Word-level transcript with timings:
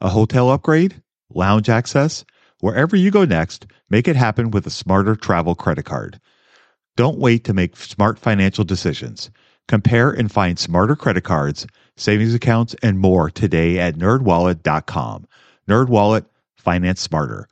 A 0.00 0.08
hotel 0.08 0.50
upgrade? 0.50 1.02
Lounge 1.30 1.68
access? 1.68 2.24
Wherever 2.60 2.96
you 2.96 3.10
go 3.10 3.24
next, 3.24 3.66
make 3.90 4.08
it 4.08 4.16
happen 4.16 4.50
with 4.50 4.66
a 4.66 4.70
smarter 4.70 5.16
travel 5.16 5.54
credit 5.54 5.84
card. 5.84 6.20
Don't 6.96 7.18
wait 7.18 7.44
to 7.44 7.54
make 7.54 7.76
smart 7.76 8.18
financial 8.18 8.64
decisions. 8.64 9.30
Compare 9.66 10.10
and 10.10 10.30
find 10.30 10.58
smarter 10.58 10.94
credit 10.94 11.24
cards, 11.24 11.66
savings 11.96 12.34
accounts, 12.34 12.74
and 12.82 12.98
more 12.98 13.30
today 13.30 13.78
at 13.78 13.96
nerdwallet.com. 13.96 15.26
NerdWallet, 15.68 16.26
finance 16.56 17.00
smarter. 17.00 17.48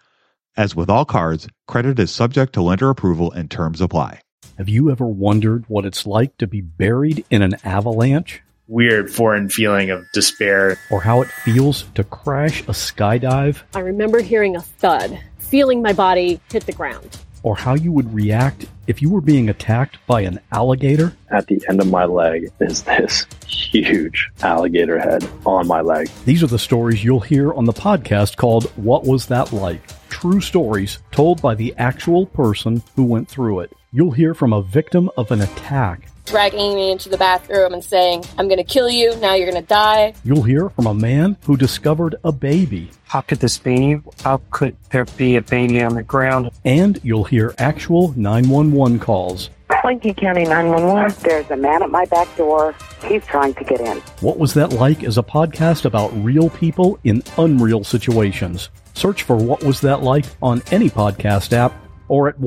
As 0.56 0.76
with 0.76 0.90
all 0.90 1.04
cards, 1.04 1.48
credit 1.66 1.98
is 1.98 2.10
subject 2.10 2.52
to 2.54 2.62
lender 2.62 2.90
approval 2.90 3.32
and 3.32 3.50
terms 3.50 3.80
apply. 3.80 4.20
Have 4.58 4.68
you 4.68 4.90
ever 4.90 5.06
wondered 5.06 5.64
what 5.68 5.86
it's 5.86 6.06
like 6.06 6.36
to 6.36 6.46
be 6.46 6.60
buried 6.60 7.24
in 7.30 7.40
an 7.40 7.56
avalanche? 7.64 8.42
Weird 8.72 9.10
foreign 9.10 9.50
feeling 9.50 9.90
of 9.90 10.10
despair. 10.12 10.78
Or 10.90 11.02
how 11.02 11.20
it 11.20 11.28
feels 11.28 11.84
to 11.94 12.04
crash 12.04 12.62
a 12.62 12.72
skydive? 12.72 13.62
I 13.74 13.80
remember 13.80 14.20
hearing 14.20 14.56
a 14.56 14.62
thud, 14.62 15.20
feeling 15.38 15.82
my 15.82 15.92
body 15.92 16.40
hit 16.50 16.64
the 16.64 16.72
ground. 16.72 17.18
Or 17.42 17.56
how 17.56 17.74
you 17.74 17.92
would 17.92 18.14
react 18.14 18.66
if 18.86 19.02
you 19.02 19.10
were 19.10 19.20
being 19.20 19.50
attacked 19.50 19.98
by 20.06 20.22
an 20.22 20.40
alligator? 20.52 21.12
At 21.30 21.48
the 21.48 21.62
end 21.68 21.80
of 21.80 21.90
my 21.90 22.04
leg 22.04 22.50
is 22.60 22.82
this 22.84 23.26
huge 23.46 24.30
alligator 24.42 24.98
head 24.98 25.28
on 25.44 25.66
my 25.66 25.80
leg. 25.80 26.08
These 26.24 26.42
are 26.42 26.48
the 26.48 26.58
stories 26.58 27.04
you'll 27.04 27.20
hear 27.20 27.52
on 27.52 27.64
the 27.64 27.72
podcast 27.72 28.36
called 28.36 28.66
What 28.76 29.04
Was 29.04 29.26
That 29.26 29.52
Like? 29.52 29.82
True 30.08 30.40
stories 30.40 30.98
told 31.10 31.42
by 31.42 31.54
the 31.54 31.74
actual 31.78 32.26
person 32.26 32.82
who 32.96 33.04
went 33.04 33.28
through 33.28 33.60
it. 33.60 33.72
You'll 33.94 34.12
hear 34.12 34.32
from 34.32 34.54
a 34.54 34.62
victim 34.62 35.10
of 35.18 35.30
an 35.30 35.42
attack 35.42 36.08
dragging 36.24 36.74
me 36.74 36.90
into 36.90 37.08
the 37.08 37.18
bathroom 37.18 37.74
and 37.74 37.84
saying, 37.84 38.24
I'm 38.38 38.46
going 38.46 38.58
to 38.58 38.64
kill 38.64 38.88
you, 38.88 39.14
now 39.16 39.34
you're 39.34 39.50
going 39.50 39.62
to 39.62 39.68
die. 39.68 40.14
You'll 40.24 40.42
hear 40.42 40.70
from 40.70 40.86
a 40.86 40.94
man 40.94 41.36
who 41.44 41.56
discovered 41.56 42.14
a 42.24 42.32
baby. 42.32 42.90
How 43.04 43.20
could 43.20 43.40
this 43.40 43.58
be? 43.58 44.00
How 44.22 44.40
could 44.50 44.76
there 44.90 45.04
be 45.04 45.36
a 45.36 45.42
baby 45.42 45.82
on 45.82 45.94
the 45.94 46.02
ground? 46.02 46.50
And 46.64 46.98
you'll 47.02 47.24
hear 47.24 47.54
actual 47.58 48.14
911 48.16 49.00
calls. 49.00 49.50
Lincoln 49.84 50.14
County 50.14 50.44
911. 50.44 51.22
There's 51.22 51.50
a 51.50 51.56
man 51.56 51.82
at 51.82 51.90
my 51.90 52.04
back 52.06 52.34
door. 52.36 52.74
He's 53.04 53.26
trying 53.26 53.52
to 53.54 53.64
get 53.64 53.80
in. 53.80 53.98
What 54.20 54.38
was 54.38 54.54
that 54.54 54.72
like 54.72 55.02
is 55.02 55.18
a 55.18 55.22
podcast 55.22 55.84
about 55.84 56.12
real 56.24 56.48
people 56.50 56.98
in 57.04 57.22
unreal 57.36 57.84
situations. 57.84 58.70
Search 58.94 59.24
for 59.24 59.36
What 59.36 59.64
Was 59.64 59.80
That 59.80 60.02
Like 60.02 60.26
on 60.40 60.62
any 60.70 60.88
podcast 60.88 61.52
app 61.52 61.74
or 62.08 62.28
at 62.28 62.38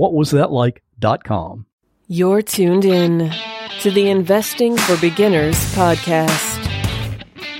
whatwasthatlike.com. 0.99 1.65
You're 2.07 2.41
tuned 2.41 2.85
in 2.85 3.31
to 3.81 3.91
the 3.91 4.09
Investing 4.09 4.77
for 4.77 4.97
Beginners 4.97 5.55
podcast. 5.73 6.61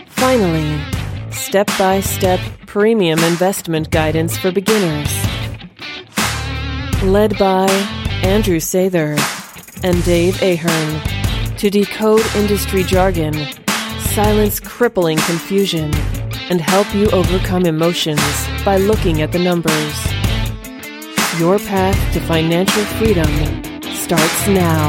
Finally, 0.08 0.82
step 1.32 1.68
by 1.78 2.00
step 2.02 2.40
premium 2.68 3.20
investment 3.20 3.90
guidance 3.90 4.38
for 4.38 4.52
beginners. 4.52 5.12
Led 7.04 7.38
by 7.38 7.68
Andrew 8.24 8.60
Sather 8.60 9.18
and 9.84 10.04
Dave 10.04 10.42
Ahern 10.42 11.58
to 11.58 11.70
decode 11.70 12.26
industry 12.36 12.84
jargon, 12.84 13.34
silence 14.14 14.60
crippling 14.60 15.18
confusion, 15.20 15.94
and 16.50 16.62
help 16.62 16.94
you 16.94 17.10
overcome 17.12 17.66
emotions 17.66 18.22
by 18.64 18.78
looking 18.78 19.22
at 19.22 19.32
the 19.32 19.40
numbers. 19.40 20.15
Your 21.40 21.60
path 21.60 22.14
to 22.14 22.22
financial 22.22 22.84
freedom 22.98 23.26
starts 23.94 24.48
now. 24.48 24.88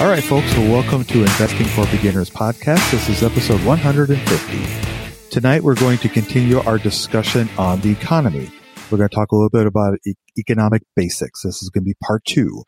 All 0.00 0.08
right, 0.08 0.22
folks. 0.22 0.56
Well, 0.56 0.70
welcome 0.70 1.04
to 1.06 1.18
Investing 1.20 1.66
for 1.66 1.84
Beginners 1.86 2.30
podcast. 2.30 2.92
This 2.92 3.08
is 3.08 3.24
episode 3.24 3.60
150. 3.64 5.30
Tonight, 5.30 5.64
we're 5.64 5.74
going 5.74 5.98
to 5.98 6.08
continue 6.08 6.60
our 6.60 6.78
discussion 6.78 7.48
on 7.58 7.80
the 7.80 7.90
economy. 7.90 8.48
We're 8.90 8.98
going 8.98 9.08
to 9.08 9.14
talk 9.16 9.32
a 9.32 9.34
little 9.34 9.50
bit 9.50 9.66
about 9.66 9.98
e- 10.06 10.14
economic 10.38 10.82
basics. 10.94 11.42
This 11.42 11.60
is 11.60 11.70
going 11.70 11.82
to 11.82 11.86
be 11.86 11.94
part 12.04 12.24
two. 12.24 12.62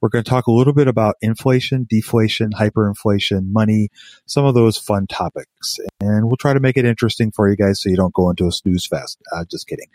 We're 0.00 0.08
going 0.08 0.24
to 0.24 0.30
talk 0.30 0.46
a 0.46 0.52
little 0.52 0.72
bit 0.72 0.88
about 0.88 1.16
inflation, 1.20 1.86
deflation, 1.88 2.50
hyperinflation, 2.52 3.50
money, 3.52 3.88
some 4.26 4.44
of 4.44 4.54
those 4.54 4.76
fun 4.76 5.06
topics. 5.06 5.78
And 6.00 6.26
we'll 6.26 6.36
try 6.36 6.52
to 6.52 6.60
make 6.60 6.76
it 6.76 6.84
interesting 6.84 7.32
for 7.32 7.48
you 7.48 7.56
guys 7.56 7.82
so 7.82 7.88
you 7.88 7.96
don't 7.96 8.14
go 8.14 8.30
into 8.30 8.46
a 8.46 8.52
snooze 8.52 8.86
fest. 8.86 9.18
Uh, 9.32 9.44
just 9.50 9.66
kidding. 9.66 9.88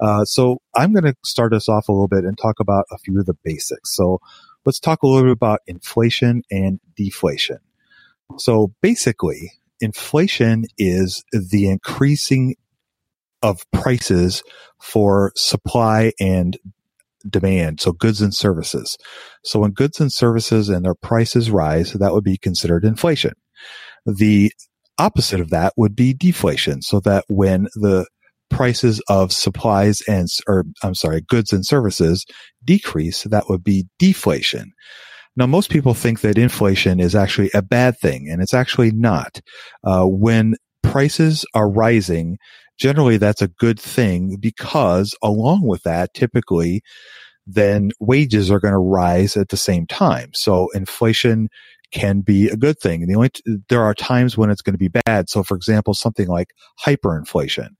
Uh, 0.00 0.24
so 0.24 0.60
I'm 0.74 0.92
going 0.92 1.04
to 1.04 1.14
start 1.24 1.52
us 1.52 1.68
off 1.68 1.88
a 1.88 1.92
little 1.92 2.08
bit 2.08 2.24
and 2.24 2.36
talk 2.38 2.60
about 2.60 2.86
a 2.90 2.98
few 2.98 3.18
of 3.18 3.26
the 3.26 3.36
basics. 3.44 3.94
So 3.94 4.20
let's 4.64 4.80
talk 4.80 5.02
a 5.02 5.06
little 5.06 5.24
bit 5.24 5.32
about 5.32 5.60
inflation 5.66 6.42
and 6.50 6.80
deflation. 6.96 7.58
So 8.38 8.72
basically, 8.80 9.52
inflation 9.80 10.64
is 10.78 11.24
the 11.32 11.68
increasing 11.68 12.56
of 13.42 13.64
prices 13.72 14.42
for 14.80 15.32
supply 15.34 16.12
and 16.20 16.58
demand. 17.28 17.80
So 17.80 17.92
goods 17.92 18.20
and 18.20 18.34
services. 18.34 18.96
So 19.44 19.60
when 19.60 19.72
goods 19.72 20.00
and 20.00 20.12
services 20.12 20.68
and 20.68 20.84
their 20.84 20.94
prices 20.94 21.50
rise, 21.50 21.92
that 21.92 22.12
would 22.12 22.24
be 22.24 22.38
considered 22.38 22.84
inflation. 22.84 23.32
The 24.06 24.52
opposite 24.98 25.40
of 25.40 25.50
that 25.50 25.72
would 25.76 25.96
be 25.96 26.14
deflation. 26.14 26.82
So 26.82 27.00
that 27.00 27.24
when 27.28 27.68
the 27.74 28.06
prices 28.50 29.00
of 29.08 29.32
supplies 29.32 30.02
and, 30.08 30.28
or 30.46 30.64
I'm 30.82 30.94
sorry, 30.94 31.22
goods 31.22 31.52
and 31.52 31.64
services 31.64 32.26
decrease, 32.64 33.22
that 33.24 33.48
would 33.48 33.64
be 33.64 33.86
deflation. 33.98 34.72
Now, 35.36 35.46
most 35.46 35.70
people 35.70 35.94
think 35.94 36.20
that 36.20 36.36
inflation 36.36 37.00
is 37.00 37.14
actually 37.14 37.50
a 37.54 37.62
bad 37.62 37.98
thing, 37.98 38.28
and 38.28 38.42
it's 38.42 38.52
actually 38.52 38.90
not. 38.90 39.40
Uh, 39.84 40.04
when 40.04 40.54
prices 40.90 41.44
are 41.54 41.70
rising, 41.70 42.38
generally 42.78 43.16
that's 43.16 43.42
a 43.42 43.48
good 43.48 43.78
thing 43.78 44.36
because 44.40 45.14
along 45.22 45.66
with 45.66 45.82
that, 45.84 46.14
typically, 46.14 46.82
then 47.46 47.90
wages 48.00 48.50
are 48.50 48.60
going 48.60 48.74
to 48.74 48.78
rise 48.78 49.36
at 49.36 49.48
the 49.48 49.56
same 49.56 49.86
time. 49.86 50.30
So 50.34 50.68
inflation 50.70 51.48
can 51.92 52.20
be 52.20 52.48
a 52.48 52.56
good 52.56 52.78
thing. 52.78 53.02
And 53.02 53.10
the 53.10 53.16
only, 53.16 53.30
t- 53.30 53.42
there 53.68 53.82
are 53.82 53.94
times 53.94 54.36
when 54.36 54.50
it's 54.50 54.62
going 54.62 54.74
to 54.74 54.78
be 54.78 55.00
bad. 55.06 55.28
So 55.28 55.42
for 55.42 55.56
example, 55.56 55.94
something 55.94 56.28
like 56.28 56.48
hyperinflation. 56.84 57.70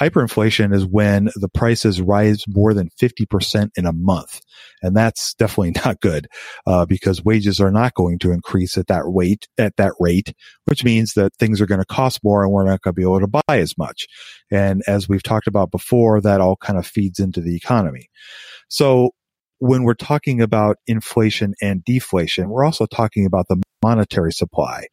Hyperinflation 0.00 0.74
is 0.74 0.86
when 0.86 1.30
the 1.36 1.48
prices 1.48 2.00
rise 2.00 2.44
more 2.48 2.74
than 2.74 2.90
50% 3.00 3.70
in 3.76 3.86
a 3.86 3.92
month. 3.92 4.40
And 4.82 4.96
that's 4.96 5.34
definitely 5.34 5.72
not 5.84 6.00
good, 6.00 6.28
uh, 6.66 6.86
because 6.86 7.24
wages 7.24 7.60
are 7.60 7.70
not 7.70 7.94
going 7.94 8.18
to 8.20 8.32
increase 8.32 8.76
at 8.76 8.88
that 8.88 9.04
rate, 9.06 9.46
at 9.58 9.76
that 9.76 9.92
rate, 10.00 10.34
which 10.64 10.84
means 10.84 11.14
that 11.14 11.34
things 11.36 11.60
are 11.60 11.66
going 11.66 11.80
to 11.80 11.86
cost 11.86 12.20
more 12.24 12.42
and 12.42 12.52
we're 12.52 12.64
not 12.64 12.80
going 12.82 12.94
to 12.94 12.98
be 12.98 13.02
able 13.02 13.20
to 13.20 13.26
buy 13.26 13.58
as 13.58 13.76
much. 13.78 14.06
And 14.50 14.82
as 14.86 15.08
we've 15.08 15.22
talked 15.22 15.46
about 15.46 15.70
before, 15.70 16.20
that 16.20 16.40
all 16.40 16.56
kind 16.56 16.78
of 16.78 16.86
feeds 16.86 17.18
into 17.18 17.40
the 17.40 17.56
economy. 17.56 18.08
So 18.68 19.10
when 19.58 19.84
we're 19.84 19.94
talking 19.94 20.40
about 20.40 20.78
inflation 20.86 21.54
and 21.62 21.84
deflation, 21.84 22.48
we're 22.48 22.64
also 22.64 22.86
talking 22.86 23.26
about 23.26 23.46
the 23.48 23.62
monetary 23.82 24.32
supply. 24.32 24.86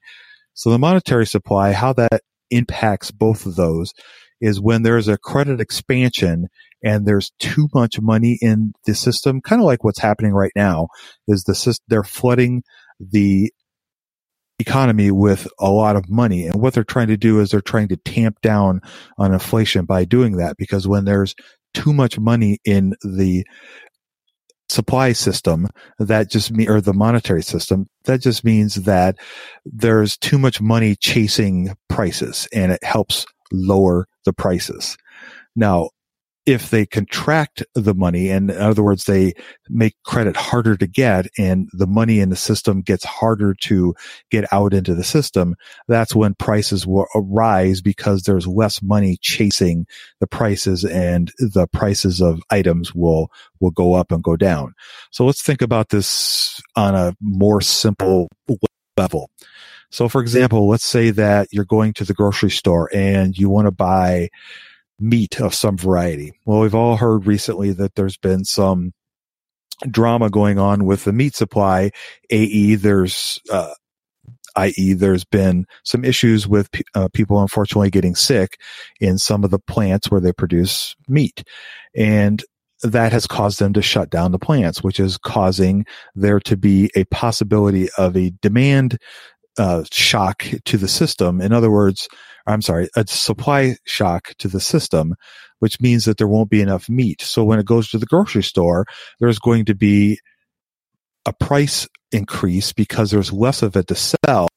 So 0.53 0.69
the 0.69 0.77
monetary 0.77 1.25
supply, 1.25 1.71
how 1.71 1.93
that 1.93 2.21
impacts 2.51 3.11
both 3.11 3.45
of 3.45 3.55
those 3.55 3.93
is 4.41 4.59
when 4.59 4.83
there's 4.83 5.07
a 5.07 5.17
credit 5.17 5.59
expansion 5.59 6.47
and 6.83 7.05
there's 7.05 7.31
too 7.39 7.67
much 7.73 7.99
money 7.99 8.37
in 8.41 8.73
the 8.85 8.95
system, 8.95 9.41
kind 9.41 9.61
of 9.61 9.65
like 9.65 9.83
what's 9.83 9.99
happening 9.99 10.33
right 10.33 10.51
now 10.55 10.87
is 11.27 11.43
the 11.43 11.55
system, 11.55 11.83
they're 11.87 12.03
flooding 12.03 12.63
the 12.99 13.51
economy 14.59 15.09
with 15.11 15.47
a 15.59 15.69
lot 15.69 15.95
of 15.95 16.09
money. 16.09 16.45
And 16.45 16.61
what 16.61 16.73
they're 16.73 16.83
trying 16.83 17.07
to 17.07 17.17
do 17.17 17.39
is 17.39 17.51
they're 17.51 17.61
trying 17.61 17.87
to 17.89 17.97
tamp 17.97 18.41
down 18.41 18.81
on 19.17 19.33
inflation 19.33 19.85
by 19.85 20.05
doing 20.05 20.37
that 20.37 20.57
because 20.57 20.87
when 20.87 21.05
there's 21.05 21.33
too 21.73 21.93
much 21.93 22.19
money 22.19 22.59
in 22.65 22.93
the 23.03 23.45
supply 24.69 25.13
system 25.13 25.67
that 25.97 26.29
just 26.29 26.51
mean 26.51 26.69
or 26.69 26.79
the 26.79 26.93
monetary 26.93 27.41
system 27.41 27.87
that 28.03 28.21
just 28.21 28.43
means 28.43 28.75
that 28.75 29.17
there's 29.65 30.15
too 30.17 30.37
much 30.37 30.61
money 30.61 30.95
chasing 30.95 31.75
prices 31.87 32.47
and 32.53 32.71
it 32.71 32.83
helps 32.83 33.25
lower 33.51 34.07
the 34.25 34.33
prices. 34.33 34.97
Now, 35.55 35.89
if 36.45 36.71
they 36.71 36.85
contract 36.85 37.63
the 37.75 37.93
money, 37.93 38.29
and 38.29 38.49
in 38.49 38.57
other 38.57 38.81
words, 38.81 39.03
they 39.03 39.33
make 39.69 39.93
credit 40.03 40.35
harder 40.35 40.75
to 40.77 40.87
get 40.87 41.27
and 41.37 41.69
the 41.73 41.85
money 41.85 42.19
in 42.19 42.29
the 42.29 42.35
system 42.35 42.81
gets 42.81 43.03
harder 43.03 43.53
to 43.53 43.93
get 44.31 44.51
out 44.51 44.73
into 44.73 44.95
the 44.95 45.03
system, 45.03 45.55
that's 45.87 46.15
when 46.15 46.33
prices 46.33 46.87
will 46.87 47.05
rise 47.13 47.81
because 47.81 48.23
there's 48.23 48.47
less 48.47 48.81
money 48.81 49.17
chasing 49.21 49.85
the 50.19 50.27
prices 50.27 50.83
and 50.83 51.31
the 51.37 51.67
prices 51.71 52.19
of 52.19 52.41
items 52.49 52.95
will, 52.95 53.31
will 53.59 53.71
go 53.71 53.93
up 53.93 54.11
and 54.11 54.23
go 54.23 54.35
down. 54.35 54.73
So 55.11 55.25
let's 55.25 55.43
think 55.43 55.61
about 55.61 55.89
this 55.89 56.59
on 56.75 56.95
a 56.95 57.15
more 57.21 57.61
simple 57.61 58.27
level. 58.97 59.29
So 59.91 60.07
for 60.07 60.21
example, 60.21 60.67
let's 60.67 60.85
say 60.85 61.09
that 61.11 61.47
you're 61.51 61.65
going 61.65 61.93
to 61.93 62.05
the 62.05 62.13
grocery 62.13 62.51
store 62.51 62.89
and 62.93 63.37
you 63.37 63.49
want 63.49 63.65
to 63.65 63.71
buy 63.71 64.29
meat 64.99 65.39
of 65.39 65.53
some 65.53 65.77
variety. 65.77 66.33
Well, 66.45 66.59
we've 66.59 66.75
all 66.75 66.97
heard 66.97 67.25
recently 67.25 67.71
that 67.73 67.95
there's 67.95 68.17
been 68.17 68.45
some 68.45 68.93
drama 69.89 70.29
going 70.29 70.59
on 70.59 70.85
with 70.85 71.05
the 71.05 71.13
meat 71.13 71.35
supply, 71.35 71.91
AE, 72.29 72.75
there's, 72.75 73.39
uh, 73.51 73.73
i.e., 74.57 74.93
there's 74.93 75.23
been 75.23 75.65
some 75.83 76.03
issues 76.03 76.47
with 76.47 76.69
uh, 76.95 77.07
people 77.13 77.41
unfortunately 77.41 77.89
getting 77.89 78.15
sick 78.15 78.59
in 78.99 79.17
some 79.17 79.43
of 79.43 79.51
the 79.51 79.59
plants 79.59 80.11
where 80.11 80.19
they 80.19 80.33
produce 80.33 80.95
meat. 81.07 81.43
And 81.95 82.43
that 82.83 83.11
has 83.11 83.27
caused 83.27 83.59
them 83.59 83.73
to 83.73 83.81
shut 83.81 84.09
down 84.09 84.31
the 84.31 84.39
plants, 84.39 84.83
which 84.83 84.99
is 84.99 85.17
causing 85.17 85.85
there 86.15 86.39
to 86.41 86.57
be 86.57 86.89
a 86.95 87.03
possibility 87.05 87.89
of 87.97 88.15
a 88.15 88.31
demand 88.41 88.97
uh, 89.57 89.83
shock 89.91 90.43
to 90.65 90.77
the 90.77 90.87
system. 90.87 91.41
In 91.41 91.51
other 91.51 91.71
words, 91.71 92.07
I'm 92.47 92.61
sorry, 92.61 92.89
a 92.95 93.05
supply 93.07 93.75
shock 93.85 94.33
to 94.39 94.47
the 94.47 94.59
system, 94.59 95.15
which 95.59 95.79
means 95.81 96.05
that 96.05 96.17
there 96.17 96.27
won't 96.27 96.49
be 96.49 96.61
enough 96.61 96.89
meat. 96.89 97.21
So 97.21 97.43
when 97.43 97.59
it 97.59 97.65
goes 97.65 97.89
to 97.89 97.97
the 97.97 98.05
grocery 98.05 98.43
store, 98.43 98.85
there's 99.19 99.39
going 99.39 99.65
to 99.65 99.75
be 99.75 100.19
a 101.25 101.33
price 101.33 101.87
increase 102.11 102.73
because 102.73 103.11
there's 103.11 103.31
less 103.31 103.61
of 103.61 103.75
it 103.75 103.87
to 103.87 103.95
sell. 103.95 104.47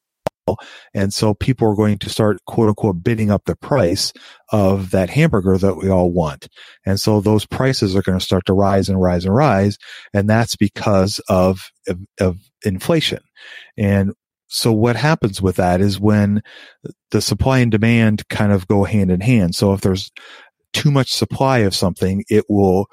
And 0.93 1.15
so 1.15 1.35
people 1.35 1.71
are 1.71 1.77
going 1.77 1.99
to 1.99 2.11
start 2.11 2.39
quote 2.47 2.69
unquote 2.69 3.03
bidding 3.05 3.31
up 3.31 3.45
the 3.45 3.57
price 3.57 4.13
of 4.51 4.91
that 4.91 5.09
hamburger 5.09 5.57
that 5.57 5.77
we 5.77 5.89
all 5.89 6.11
want. 6.11 6.49
And 6.85 6.99
so 6.99 7.21
those 7.21 7.47
prices 7.47 7.95
are 7.95 8.03
going 8.03 8.19
to 8.19 8.25
start 8.25 8.47
to 8.47 8.53
rise 8.53 8.89
and 8.89 9.01
rise 9.01 9.25
and 9.25 9.35
rise. 9.35 9.79
And 10.13 10.29
that's 10.29 10.57
because 10.57 11.21
of, 11.29 11.71
of, 11.87 12.01
of 12.21 12.39
inflation. 12.65 13.21
And 13.77 14.15
so 14.55 14.71
what 14.71 14.97
happens 14.97 15.41
with 15.41 15.57
that 15.57 15.81
is 15.81 15.99
when 15.99 16.43
the 17.11 17.23
supply 17.23 17.61
and 17.61 17.71
demand 17.71 18.29
kind 18.29 18.53
of 18.53 18.69
go 18.69 18.85
hand 18.85 19.11
in 19.11 19.23
hand. 19.23 19.55
So 19.55 19.73
if 19.73 19.81
there's 19.81 20.11
too 20.75 20.91
much 20.91 21.11
supply 21.11 21.61
of 21.61 21.75
something, 21.75 22.23
it 22.29 22.45
will 22.51 22.87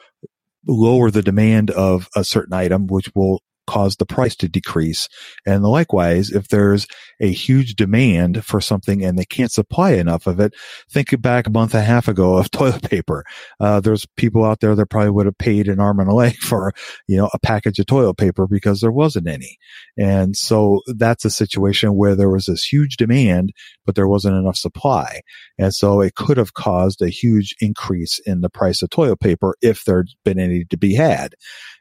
lower 0.65 1.11
the 1.11 1.21
demand 1.21 1.69
of 1.71 2.07
a 2.15 2.23
certain 2.23 2.53
item, 2.53 2.87
which 2.87 3.11
will 3.13 3.43
cause 3.69 3.97
the 3.97 4.05
price 4.05 4.35
to 4.35 4.49
decrease. 4.49 5.07
And 5.45 5.63
likewise, 5.63 6.31
if 6.31 6.47
there's 6.47 6.87
a 7.19 7.31
huge 7.31 7.75
demand 7.75 8.43
for 8.43 8.59
something 8.59 9.05
and 9.05 9.17
they 9.17 9.25
can't 9.25 9.51
supply 9.51 9.91
enough 9.91 10.25
of 10.25 10.39
it, 10.39 10.55
think 10.89 11.09
back 11.21 11.45
a 11.45 11.51
month 11.51 11.75
and 11.75 11.83
a 11.83 11.85
half 11.85 12.07
ago 12.07 12.37
of 12.37 12.49
toilet 12.59 12.81
paper. 12.81 13.23
Uh, 13.59 13.79
there's 13.79 14.07
people 14.17 14.43
out 14.43 14.59
there 14.59 14.73
that 14.73 14.87
probably 14.87 15.11
would 15.11 15.27
have 15.27 15.37
paid 15.37 15.67
an 15.67 15.79
arm 15.79 15.99
and 15.99 16.09
a 16.09 16.13
leg 16.13 16.35
for, 16.39 16.73
you 17.07 17.15
know, 17.15 17.29
a 17.31 17.39
package 17.39 17.77
of 17.77 17.85
toilet 17.85 18.17
paper 18.17 18.47
because 18.47 18.81
there 18.81 18.91
wasn't 18.91 19.27
any. 19.27 19.57
And 19.97 20.35
so 20.35 20.81
that's 20.87 21.25
a 21.25 21.29
situation 21.29 21.95
where 21.95 22.15
there 22.15 22.29
was 22.29 22.47
this 22.47 22.63
huge 22.63 22.97
demand, 22.97 23.51
but 23.85 23.93
there 23.93 24.07
wasn't 24.07 24.35
enough 24.35 24.57
supply. 24.57 25.21
And 25.59 25.75
so 25.75 26.01
it 26.01 26.15
could 26.15 26.37
have 26.37 26.55
caused 26.55 27.03
a 27.03 27.09
huge 27.09 27.53
increase 27.59 28.19
in 28.25 28.41
the 28.41 28.49
price 28.49 28.81
of 28.81 28.89
toilet 28.89 29.19
paper 29.19 29.55
if 29.61 29.83
there'd 29.83 30.09
been 30.25 30.39
any 30.39 30.65
to 30.65 30.77
be 30.77 30.95
had. 30.95 31.35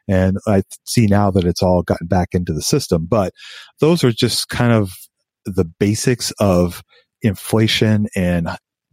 And 0.09 0.37
I 0.47 0.63
see 0.85 1.05
now 1.05 1.31
that 1.31 1.45
it's 1.45 1.61
all 1.61 1.83
gotten 1.83 2.07
back 2.07 2.29
into 2.33 2.53
the 2.53 2.61
system, 2.61 3.05
but 3.09 3.33
those 3.79 4.03
are 4.03 4.11
just 4.11 4.49
kind 4.49 4.73
of 4.73 4.93
the 5.45 5.65
basics 5.65 6.31
of 6.39 6.83
inflation 7.21 8.07
and 8.15 8.49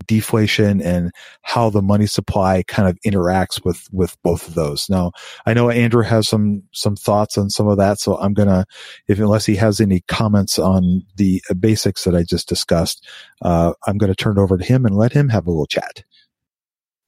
deflation 0.06 0.82
and 0.82 1.10
how 1.42 1.70
the 1.70 1.82
money 1.82 2.06
supply 2.06 2.62
kind 2.68 2.88
of 2.88 2.98
interacts 3.04 3.64
with 3.64 3.88
with 3.90 4.16
both 4.22 4.46
of 4.46 4.54
those. 4.54 4.88
Now, 4.88 5.12
I 5.46 5.54
know 5.54 5.70
Andrew 5.70 6.02
has 6.02 6.28
some 6.28 6.62
some 6.72 6.96
thoughts 6.96 7.38
on 7.38 7.50
some 7.50 7.66
of 7.66 7.78
that, 7.78 7.98
so 7.98 8.16
I'm 8.18 8.34
gonna, 8.34 8.66
if 9.08 9.18
unless 9.18 9.46
he 9.46 9.56
has 9.56 9.80
any 9.80 10.02
comments 10.06 10.58
on 10.58 11.02
the 11.16 11.42
basics 11.58 12.04
that 12.04 12.14
I 12.14 12.22
just 12.22 12.48
discussed, 12.48 13.06
uh, 13.42 13.72
I'm 13.86 13.98
gonna 13.98 14.14
turn 14.14 14.38
it 14.38 14.40
over 14.40 14.58
to 14.58 14.64
him 14.64 14.84
and 14.84 14.96
let 14.96 15.12
him 15.12 15.30
have 15.30 15.46
a 15.46 15.50
little 15.50 15.66
chat. 15.66 16.04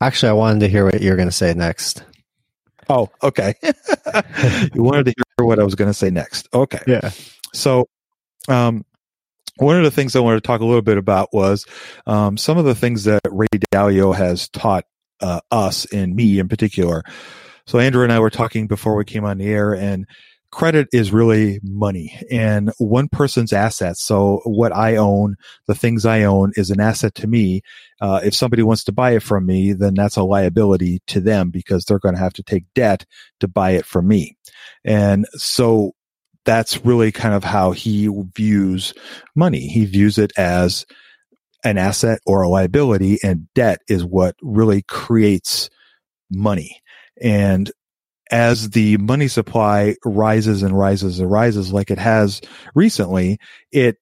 Actually, 0.00 0.30
I 0.30 0.34
wanted 0.34 0.60
to 0.60 0.68
hear 0.68 0.84
what 0.84 1.02
you're 1.02 1.16
going 1.16 1.28
to 1.28 1.34
say 1.34 1.52
next. 1.54 2.04
Oh, 2.88 3.10
okay. 3.22 3.54
you 4.74 4.82
wanted 4.82 5.06
to 5.06 5.14
hear 5.16 5.46
what 5.46 5.58
I 5.58 5.64
was 5.64 5.74
going 5.74 5.90
to 5.90 5.94
say 5.94 6.10
next. 6.10 6.48
Okay. 6.54 6.80
Yeah. 6.86 7.10
So, 7.52 7.88
um, 8.48 8.84
one 9.56 9.76
of 9.76 9.82
the 9.82 9.90
things 9.90 10.14
I 10.14 10.20
wanted 10.20 10.42
to 10.42 10.46
talk 10.46 10.60
a 10.60 10.64
little 10.64 10.82
bit 10.82 10.98
about 10.98 11.30
was 11.32 11.66
um, 12.06 12.36
some 12.36 12.58
of 12.58 12.64
the 12.64 12.74
things 12.74 13.04
that 13.04 13.22
Ray 13.28 13.48
Dalio 13.72 14.14
has 14.14 14.48
taught 14.48 14.84
uh, 15.20 15.40
us 15.50 15.84
and 15.92 16.14
me 16.14 16.38
in 16.38 16.48
particular. 16.48 17.02
So 17.66 17.78
Andrew 17.78 18.02
and 18.02 18.12
I 18.12 18.20
were 18.20 18.30
talking 18.30 18.66
before 18.66 18.94
we 18.94 19.04
came 19.04 19.24
on 19.24 19.38
the 19.38 19.46
air, 19.46 19.74
and 19.74 20.06
credit 20.50 20.88
is 20.92 21.12
really 21.12 21.60
money 21.62 22.18
and 22.30 22.72
one 22.78 23.08
person's 23.08 23.52
assets. 23.52 24.02
So 24.02 24.40
what 24.44 24.74
I 24.74 24.96
own, 24.96 25.36
the 25.66 25.74
things 25.74 26.06
I 26.06 26.22
own 26.22 26.52
is 26.56 26.70
an 26.70 26.80
asset 26.80 27.14
to 27.16 27.26
me. 27.26 27.62
Uh, 28.00 28.20
if 28.24 28.34
somebody 28.34 28.62
wants 28.62 28.84
to 28.84 28.92
buy 28.92 29.12
it 29.12 29.22
from 29.22 29.46
me, 29.46 29.72
then 29.72 29.94
that's 29.94 30.16
a 30.16 30.22
liability 30.22 31.00
to 31.08 31.20
them 31.20 31.50
because 31.50 31.84
they're 31.84 31.98
going 31.98 32.14
to 32.14 32.20
have 32.20 32.32
to 32.34 32.42
take 32.42 32.64
debt 32.74 33.04
to 33.40 33.48
buy 33.48 33.72
it 33.72 33.84
from 33.84 34.08
me. 34.08 34.36
And 34.84 35.26
so 35.34 35.92
that's 36.44 36.84
really 36.84 37.12
kind 37.12 37.34
of 37.34 37.44
how 37.44 37.72
he 37.72 38.08
views 38.34 38.94
money. 39.34 39.66
He 39.66 39.84
views 39.84 40.16
it 40.16 40.32
as 40.38 40.86
an 41.64 41.76
asset 41.76 42.20
or 42.24 42.42
a 42.42 42.48
liability 42.48 43.18
and 43.22 43.52
debt 43.54 43.80
is 43.88 44.04
what 44.04 44.34
really 44.40 44.82
creates 44.82 45.68
money. 46.30 46.80
And 47.20 47.70
as 48.30 48.70
the 48.70 48.96
money 48.98 49.28
supply 49.28 49.96
rises 50.04 50.62
and 50.62 50.78
rises 50.78 51.20
and 51.20 51.30
rises 51.30 51.72
like 51.72 51.90
it 51.90 51.98
has 51.98 52.40
recently, 52.74 53.38
it 53.72 53.96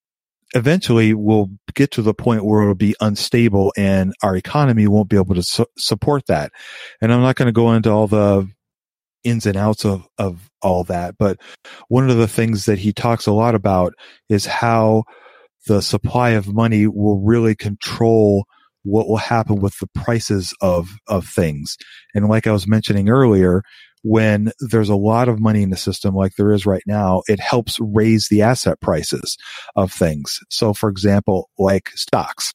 eventually 0.54 1.12
will 1.14 1.50
get 1.74 1.90
to 1.92 2.02
the 2.02 2.14
point 2.14 2.44
where 2.44 2.62
it'll 2.62 2.74
be 2.74 2.96
unstable 3.00 3.72
and 3.76 4.14
our 4.22 4.36
economy 4.36 4.86
won't 4.86 5.08
be 5.08 5.16
able 5.16 5.34
to 5.34 5.42
su- 5.42 5.66
support 5.76 6.26
that. 6.26 6.52
And 7.00 7.12
I'm 7.12 7.20
not 7.20 7.36
going 7.36 7.46
to 7.46 7.52
go 7.52 7.72
into 7.72 7.90
all 7.90 8.06
the 8.06 8.48
ins 9.24 9.46
and 9.46 9.56
outs 9.56 9.84
of, 9.84 10.06
of 10.18 10.50
all 10.62 10.84
that, 10.84 11.16
but 11.18 11.38
one 11.88 12.08
of 12.08 12.16
the 12.16 12.28
things 12.28 12.66
that 12.66 12.78
he 12.78 12.92
talks 12.92 13.26
a 13.26 13.32
lot 13.32 13.54
about 13.54 13.92
is 14.28 14.46
how 14.46 15.04
the 15.66 15.82
supply 15.82 16.30
of 16.30 16.54
money 16.54 16.86
will 16.86 17.20
really 17.20 17.56
control 17.56 18.46
what 18.84 19.08
will 19.08 19.16
happen 19.16 19.56
with 19.56 19.76
the 19.80 19.88
prices 19.88 20.54
of, 20.60 20.96
of 21.08 21.26
things. 21.26 21.76
And 22.14 22.28
like 22.28 22.46
I 22.46 22.52
was 22.52 22.68
mentioning 22.68 23.08
earlier, 23.08 23.64
when 24.06 24.52
there's 24.60 24.88
a 24.88 24.94
lot 24.94 25.28
of 25.28 25.40
money 25.40 25.62
in 25.62 25.70
the 25.70 25.76
system 25.76 26.14
like 26.14 26.36
there 26.36 26.52
is 26.52 26.64
right 26.64 26.84
now, 26.86 27.22
it 27.26 27.40
helps 27.40 27.78
raise 27.80 28.28
the 28.28 28.40
asset 28.40 28.80
prices 28.80 29.36
of 29.74 29.92
things. 29.92 30.38
So 30.48 30.72
for 30.72 30.88
example, 30.88 31.50
like 31.58 31.90
stocks. 31.90 32.52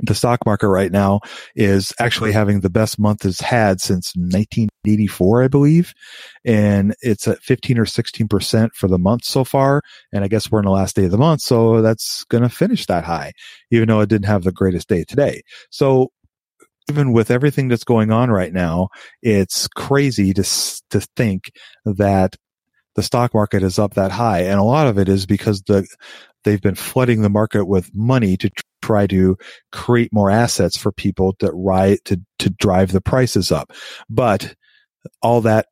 The 0.00 0.14
stock 0.14 0.40
market 0.46 0.68
right 0.68 0.90
now 0.90 1.20
is 1.54 1.92
actually 1.98 2.32
having 2.32 2.60
the 2.60 2.70
best 2.70 2.98
month 2.98 3.26
it's 3.26 3.40
had 3.40 3.80
since 3.80 4.14
1984, 4.16 5.42
I 5.42 5.48
believe. 5.48 5.92
And 6.46 6.94
it's 7.00 7.28
at 7.28 7.42
15 7.42 7.78
or 7.78 7.84
16% 7.84 8.70
for 8.74 8.88
the 8.88 8.98
month 8.98 9.24
so 9.24 9.44
far. 9.44 9.82
And 10.12 10.24
I 10.24 10.28
guess 10.28 10.50
we're 10.50 10.60
in 10.60 10.64
the 10.64 10.70
last 10.70 10.96
day 10.96 11.04
of 11.04 11.10
the 11.10 11.18
month. 11.18 11.42
So 11.42 11.82
that's 11.82 12.24
going 12.24 12.42
to 12.42 12.48
finish 12.48 12.86
that 12.86 13.04
high, 13.04 13.32
even 13.70 13.88
though 13.88 14.00
it 14.00 14.08
didn't 14.08 14.28
have 14.28 14.44
the 14.44 14.52
greatest 14.52 14.88
day 14.88 15.04
today. 15.04 15.42
So 15.70 16.10
even 16.88 17.12
with 17.12 17.30
everything 17.30 17.68
that's 17.68 17.84
going 17.84 18.10
on 18.10 18.30
right 18.30 18.52
now, 18.52 18.88
it's 19.22 19.68
crazy 19.68 20.32
to 20.34 20.42
to 20.90 21.00
think 21.16 21.50
that 21.84 22.36
the 22.94 23.02
stock 23.02 23.32
market 23.34 23.62
is 23.62 23.78
up 23.78 23.94
that 23.94 24.10
high, 24.10 24.40
and 24.42 24.58
a 24.58 24.64
lot 24.64 24.86
of 24.86 24.98
it 24.98 25.08
is 25.08 25.26
because 25.26 25.62
the 25.62 25.86
they've 26.44 26.60
been 26.60 26.74
flooding 26.74 27.22
the 27.22 27.30
market 27.30 27.66
with 27.66 27.90
money 27.94 28.36
to 28.36 28.50
try 28.82 29.06
to 29.06 29.36
create 29.70 30.12
more 30.12 30.30
assets 30.30 30.76
for 30.76 30.92
people 30.92 31.34
to 31.38 31.50
ride 31.52 31.98
to 32.04 32.20
to 32.38 32.50
drive 32.50 32.92
the 32.92 33.00
prices 33.00 33.52
up, 33.52 33.72
but 34.10 34.54
all 35.20 35.40
that 35.40 35.66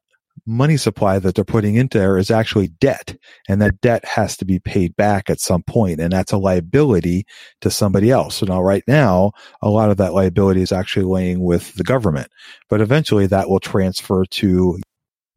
money 0.50 0.76
supply 0.76 1.18
that 1.20 1.34
they're 1.36 1.44
putting 1.44 1.76
into 1.76 1.98
there 1.98 2.18
is 2.18 2.30
actually 2.30 2.68
debt 2.68 3.16
and 3.48 3.62
that 3.62 3.80
debt 3.80 4.04
has 4.04 4.36
to 4.38 4.44
be 4.44 4.58
paid 4.58 4.96
back 4.96 5.30
at 5.30 5.40
some 5.40 5.62
point 5.62 6.00
and 6.00 6.12
that's 6.12 6.32
a 6.32 6.38
liability 6.38 7.26
to 7.62 7.70
somebody 7.70 8.10
else. 8.10 8.36
So 8.36 8.46
now 8.46 8.62
right 8.62 8.84
now, 8.88 9.32
a 9.62 9.70
lot 9.70 9.90
of 9.90 9.98
that 9.98 10.14
liability 10.14 10.62
is 10.62 10.72
actually 10.72 11.06
laying 11.06 11.40
with 11.40 11.74
the 11.76 11.84
government, 11.84 12.28
but 12.68 12.82
eventually 12.82 13.26
that 13.28 13.48
will 13.48 13.60
transfer 13.60 14.24
to 14.26 14.78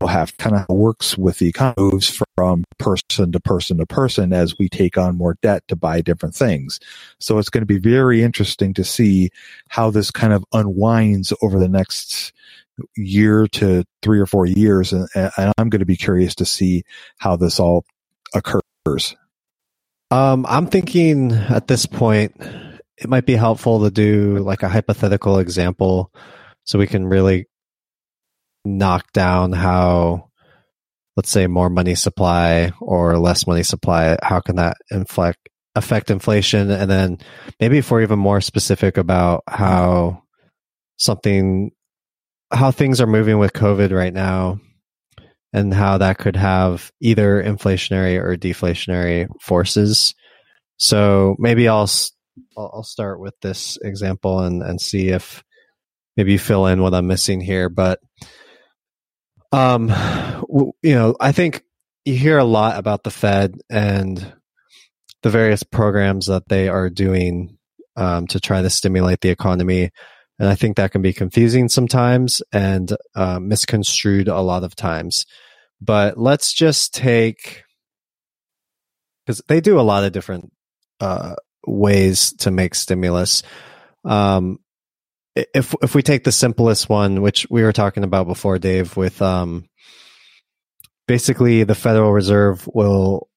have 0.07 0.35
kind 0.37 0.55
of 0.55 0.65
works 0.69 1.17
with 1.17 1.39
the 1.39 1.49
economy 1.49 1.75
moves 1.77 2.21
from 2.35 2.63
person 2.77 3.31
to 3.31 3.39
person 3.39 3.77
to 3.77 3.85
person 3.85 4.33
as 4.33 4.57
we 4.59 4.69
take 4.69 4.97
on 4.97 5.17
more 5.17 5.37
debt 5.41 5.63
to 5.67 5.75
buy 5.75 6.01
different 6.01 6.35
things. 6.35 6.79
So 7.19 7.39
it's 7.39 7.49
going 7.49 7.61
to 7.63 7.65
be 7.65 7.79
very 7.79 8.23
interesting 8.23 8.73
to 8.75 8.83
see 8.83 9.29
how 9.69 9.89
this 9.91 10.11
kind 10.11 10.33
of 10.33 10.45
unwinds 10.53 11.33
over 11.41 11.59
the 11.59 11.69
next 11.69 12.33
year 12.95 13.47
to 13.47 13.83
three 14.01 14.19
or 14.19 14.25
four 14.25 14.45
years. 14.45 14.93
And, 14.93 15.07
and 15.15 15.53
I'm 15.57 15.69
going 15.69 15.79
to 15.79 15.85
be 15.85 15.97
curious 15.97 16.35
to 16.35 16.45
see 16.45 16.83
how 17.17 17.35
this 17.35 17.59
all 17.59 17.85
occurs. 18.33 19.15
Um, 20.11 20.45
I'm 20.47 20.67
thinking 20.67 21.31
at 21.31 21.67
this 21.67 21.85
point, 21.85 22.35
it 22.97 23.09
might 23.09 23.25
be 23.25 23.35
helpful 23.35 23.83
to 23.83 23.91
do 23.91 24.37
like 24.39 24.63
a 24.63 24.69
hypothetical 24.69 25.39
example 25.39 26.11
so 26.63 26.79
we 26.79 26.87
can 26.87 27.07
really 27.07 27.47
knock 28.65 29.11
down 29.11 29.51
how 29.51 30.29
let's 31.17 31.29
say 31.29 31.47
more 31.47 31.69
money 31.69 31.95
supply 31.95 32.71
or 32.79 33.17
less 33.17 33.45
money 33.45 33.63
supply 33.63 34.17
how 34.23 34.39
can 34.39 34.55
that 34.55 34.77
inflect 34.89 35.49
affect 35.75 36.09
inflation 36.09 36.71
and 36.71 36.89
then 36.89 37.17
maybe 37.59 37.79
if 37.79 37.91
we're 37.91 38.03
even 38.03 38.19
more 38.19 38.39
specific 38.39 38.97
about 38.97 39.43
how 39.47 40.23
something 40.97 41.71
how 42.53 42.71
things 42.71 43.01
are 43.01 43.07
moving 43.07 43.37
with 43.37 43.53
covid 43.53 43.91
right 43.91 44.13
now 44.13 44.59
and 45.51 45.73
how 45.73 45.97
that 45.97 46.17
could 46.17 46.35
have 46.35 46.91
either 47.01 47.43
inflationary 47.43 48.17
or 48.17 48.35
deflationary 48.35 49.27
forces 49.41 50.15
so 50.77 51.35
maybe 51.39 51.67
i'll 51.67 51.89
i'll 52.57 52.83
start 52.83 53.19
with 53.19 53.33
this 53.41 53.77
example 53.81 54.39
and 54.39 54.61
and 54.63 54.79
see 54.79 55.09
if 55.09 55.43
maybe 56.17 56.37
fill 56.37 56.67
in 56.67 56.81
what 56.81 56.93
i'm 56.93 57.07
missing 57.07 57.41
here 57.41 57.69
but 57.69 57.99
um, 59.53 59.89
you 60.81 60.95
know, 60.95 61.15
I 61.19 61.31
think 61.31 61.63
you 62.05 62.15
hear 62.15 62.39
a 62.39 62.43
lot 62.43 62.77
about 62.77 63.03
the 63.03 63.11
Fed 63.11 63.55
and 63.69 64.33
the 65.21 65.29
various 65.29 65.61
programs 65.61 66.25
that 66.25 66.49
they 66.49 66.67
are 66.67 66.89
doing 66.89 67.57
um, 67.95 68.25
to 68.27 68.39
try 68.39 68.63
to 68.63 68.69
stimulate 68.71 69.21
the 69.21 69.29
economy. 69.29 69.91
And 70.39 70.49
I 70.49 70.55
think 70.55 70.77
that 70.77 70.91
can 70.91 71.01
be 71.01 71.13
confusing 71.13 71.69
sometimes 71.69 72.41
and 72.51 72.95
uh, 73.15 73.39
misconstrued 73.39 74.27
a 74.27 74.41
lot 74.41 74.63
of 74.63 74.75
times. 74.75 75.25
But 75.79 76.17
let's 76.17 76.53
just 76.53 76.93
take, 76.93 77.63
because 79.25 79.41
they 79.47 79.61
do 79.61 79.79
a 79.79 79.81
lot 79.81 80.03
of 80.03 80.11
different 80.11 80.51
uh, 80.99 81.35
ways 81.67 82.33
to 82.37 82.51
make 82.51 82.75
stimulus. 82.75 83.43
Um, 84.05 84.59
if 85.35 85.73
if 85.81 85.95
we 85.95 86.03
take 86.03 86.23
the 86.23 86.31
simplest 86.31 86.89
one, 86.89 87.21
which 87.21 87.47
we 87.49 87.63
were 87.63 87.73
talking 87.73 88.03
about 88.03 88.27
before, 88.27 88.59
Dave, 88.59 88.95
with 88.95 89.21
um, 89.21 89.67
basically 91.07 91.63
the 91.63 91.75
Federal 91.75 92.11
Reserve 92.11 92.67
will 92.73 93.29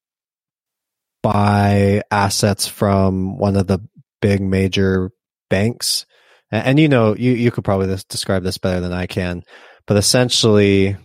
buy 1.22 2.02
assets 2.10 2.68
from 2.68 3.38
one 3.38 3.56
of 3.56 3.66
the 3.66 3.80
big 4.20 4.40
major 4.40 5.10
banks, 5.48 6.06
and, 6.50 6.66
and 6.66 6.80
you 6.80 6.88
know 6.88 7.14
you 7.16 7.32
you 7.32 7.50
could 7.50 7.64
probably 7.64 7.96
describe 8.08 8.42
this 8.42 8.58
better 8.58 8.80
than 8.80 8.92
I 8.92 9.06
can, 9.06 9.42
but 9.86 9.96
essentially. 9.96 10.96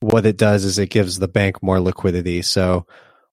What 0.00 0.26
it 0.26 0.36
does 0.36 0.64
is 0.64 0.78
it 0.78 0.90
gives 0.90 1.18
the 1.18 1.26
bank 1.26 1.60
more 1.60 1.80
liquidity. 1.80 2.42
So 2.42 2.86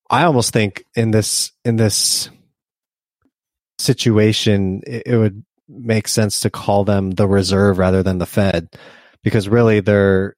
I 0.10 0.24
almost 0.24 0.52
think 0.52 0.84
in 0.96 1.12
this 1.12 1.52
in 1.64 1.76
this 1.76 2.32
situation, 3.78 4.82
it, 4.88 5.04
it 5.06 5.16
would 5.16 5.46
make 5.70 6.08
sense 6.08 6.40
to 6.40 6.50
call 6.50 6.84
them 6.84 7.12
the 7.12 7.28
reserve 7.28 7.78
rather 7.78 8.02
than 8.02 8.18
the 8.18 8.26
Fed, 8.26 8.70
because 9.24 9.48
really 9.48 9.80
they're 9.80 10.36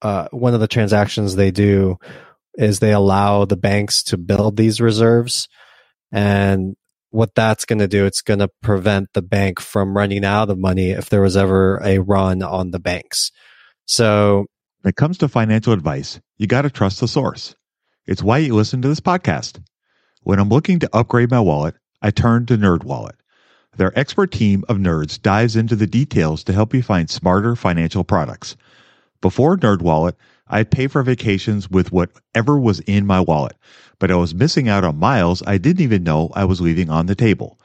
uh, 0.00 0.28
one 0.30 0.54
of 0.54 0.60
the 0.60 0.66
transactions 0.66 1.36
they 1.36 1.50
do 1.50 1.98
is 2.54 2.78
they 2.78 2.92
allow 2.92 3.44
the 3.44 3.58
banks 3.58 4.02
to 4.04 4.16
build 4.16 4.56
these 4.56 4.80
reserves, 4.80 5.46
and 6.10 6.74
what 7.10 7.34
that's 7.34 7.64
going 7.64 7.78
to 7.80 7.88
do, 7.88 8.06
it's 8.06 8.22
going 8.22 8.38
to 8.38 8.48
prevent 8.62 9.08
the 9.14 9.22
bank 9.22 9.60
from 9.60 9.96
running 9.96 10.24
out 10.24 10.50
of 10.50 10.58
money 10.58 10.90
if 10.90 11.08
there 11.08 11.22
was 11.22 11.36
ever 11.36 11.80
a 11.84 11.98
run 11.98 12.42
on 12.42 12.70
the 12.70 12.78
banks. 12.80 13.30
So, 13.86 14.46
when 14.82 14.90
it 14.90 14.96
comes 14.96 15.18
to 15.18 15.28
financial 15.28 15.72
advice, 15.72 16.20
you 16.38 16.46
got 16.46 16.62
to 16.62 16.70
trust 16.70 17.00
the 17.00 17.08
source. 17.08 17.54
It's 18.06 18.22
why 18.22 18.38
you 18.38 18.54
listen 18.54 18.80
to 18.82 18.88
this 18.88 19.00
podcast. 19.00 19.62
When 20.22 20.38
I'm 20.38 20.48
looking 20.48 20.78
to 20.78 20.96
upgrade 20.96 21.30
my 21.30 21.40
wallet, 21.40 21.74
I 22.00 22.10
turn 22.10 22.46
to 22.46 22.56
NerdWallet. 22.56 23.14
Their 23.76 23.96
expert 23.98 24.32
team 24.32 24.64
of 24.68 24.78
nerds 24.78 25.20
dives 25.20 25.54
into 25.56 25.76
the 25.76 25.86
details 25.86 26.42
to 26.44 26.52
help 26.52 26.74
you 26.74 26.82
find 26.82 27.08
smarter 27.08 27.54
financial 27.56 28.04
products. 28.04 28.56
Before 29.20 29.56
NerdWallet, 29.56 30.14
I'd 30.48 30.70
pay 30.70 30.88
for 30.88 31.02
vacations 31.02 31.70
with 31.70 31.92
whatever 31.92 32.58
was 32.58 32.80
in 32.80 33.06
my 33.06 33.20
wallet, 33.20 33.56
but 34.00 34.10
I 34.10 34.16
was 34.16 34.34
missing 34.34 34.68
out 34.68 34.82
on 34.82 34.98
miles 34.98 35.42
I 35.46 35.58
didn't 35.58 35.82
even 35.82 36.02
know 36.02 36.30
I 36.34 36.44
was 36.44 36.60
leaving 36.60 36.90
on 36.90 37.06
the 37.06 37.14
table. 37.14 37.60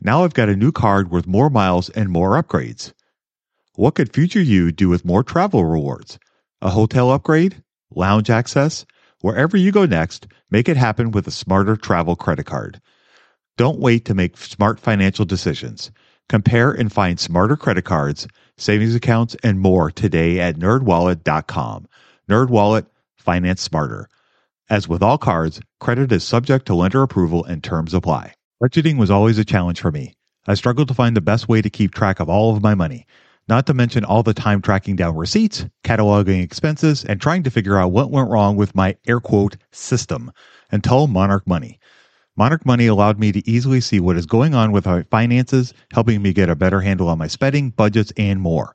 Now 0.00 0.24
I've 0.24 0.34
got 0.34 0.48
a 0.48 0.56
new 0.56 0.72
card 0.72 1.10
worth 1.10 1.26
more 1.26 1.50
miles 1.50 1.90
and 1.90 2.10
more 2.10 2.42
upgrades. 2.42 2.92
What 3.76 3.94
could 3.94 4.12
future 4.12 4.40
you 4.40 4.72
do 4.72 4.88
with 4.88 5.04
more 5.04 5.22
travel 5.22 5.64
rewards? 5.64 6.18
A 6.62 6.70
hotel 6.70 7.12
upgrade? 7.12 7.62
Lounge 7.94 8.30
access? 8.30 8.84
Wherever 9.20 9.56
you 9.56 9.70
go 9.70 9.86
next, 9.86 10.26
make 10.50 10.68
it 10.68 10.76
happen 10.76 11.10
with 11.10 11.26
a 11.26 11.30
smarter 11.30 11.76
travel 11.76 12.16
credit 12.16 12.46
card. 12.46 12.80
Don't 13.56 13.78
wait 13.78 14.04
to 14.06 14.14
make 14.14 14.36
smart 14.36 14.80
financial 14.80 15.24
decisions. 15.24 15.90
Compare 16.28 16.72
and 16.72 16.92
find 16.92 17.20
smarter 17.20 17.56
credit 17.56 17.84
cards, 17.84 18.26
savings 18.56 18.94
accounts, 18.94 19.36
and 19.42 19.60
more 19.60 19.90
today 19.90 20.40
at 20.40 20.56
nerdwallet.com. 20.56 21.86
Nerdwallet, 22.28 22.86
finance 23.16 23.62
smarter. 23.62 24.08
As 24.68 24.88
with 24.88 25.00
all 25.00 25.16
cards, 25.16 25.60
credit 25.78 26.10
is 26.10 26.24
subject 26.24 26.66
to 26.66 26.74
lender 26.74 27.00
approval 27.00 27.44
and 27.44 27.62
terms 27.62 27.94
apply. 27.94 28.34
Budgeting 28.60 28.98
was 28.98 29.12
always 29.12 29.38
a 29.38 29.44
challenge 29.44 29.80
for 29.80 29.92
me. 29.92 30.14
I 30.48 30.54
struggled 30.54 30.88
to 30.88 30.94
find 30.94 31.16
the 31.16 31.20
best 31.20 31.48
way 31.48 31.62
to 31.62 31.70
keep 31.70 31.94
track 31.94 32.18
of 32.18 32.28
all 32.28 32.56
of 32.56 32.64
my 32.64 32.74
money, 32.74 33.06
not 33.46 33.66
to 33.66 33.74
mention 33.74 34.04
all 34.04 34.24
the 34.24 34.34
time 34.34 34.60
tracking 34.60 34.96
down 34.96 35.14
receipts, 35.14 35.66
cataloging 35.84 36.42
expenses, 36.42 37.04
and 37.04 37.20
trying 37.20 37.44
to 37.44 37.50
figure 37.50 37.78
out 37.78 37.92
what 37.92 38.10
went 38.10 38.28
wrong 38.28 38.56
with 38.56 38.74
my 38.74 38.96
air 39.06 39.20
quote 39.20 39.56
system 39.70 40.32
until 40.72 41.06
Monarch 41.06 41.46
Money. 41.46 41.78
Monarch 42.36 42.66
Money 42.66 42.88
allowed 42.88 43.20
me 43.20 43.30
to 43.30 43.48
easily 43.48 43.80
see 43.80 44.00
what 44.00 44.16
is 44.16 44.26
going 44.26 44.56
on 44.56 44.72
with 44.72 44.86
my 44.86 45.04
finances, 45.04 45.74
helping 45.92 46.22
me 46.22 46.32
get 46.32 46.50
a 46.50 46.56
better 46.56 46.80
handle 46.80 47.08
on 47.08 47.18
my 47.18 47.28
spending, 47.28 47.70
budgets, 47.70 48.12
and 48.16 48.40
more. 48.40 48.74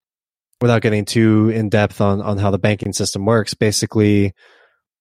Without 0.61 0.81
getting 0.81 1.05
too 1.05 1.49
in 1.49 1.69
depth 1.69 2.01
on, 2.01 2.21
on 2.21 2.37
how 2.37 2.51
the 2.51 2.59
banking 2.59 2.93
system 2.93 3.25
works, 3.25 3.53
basically, 3.55 4.33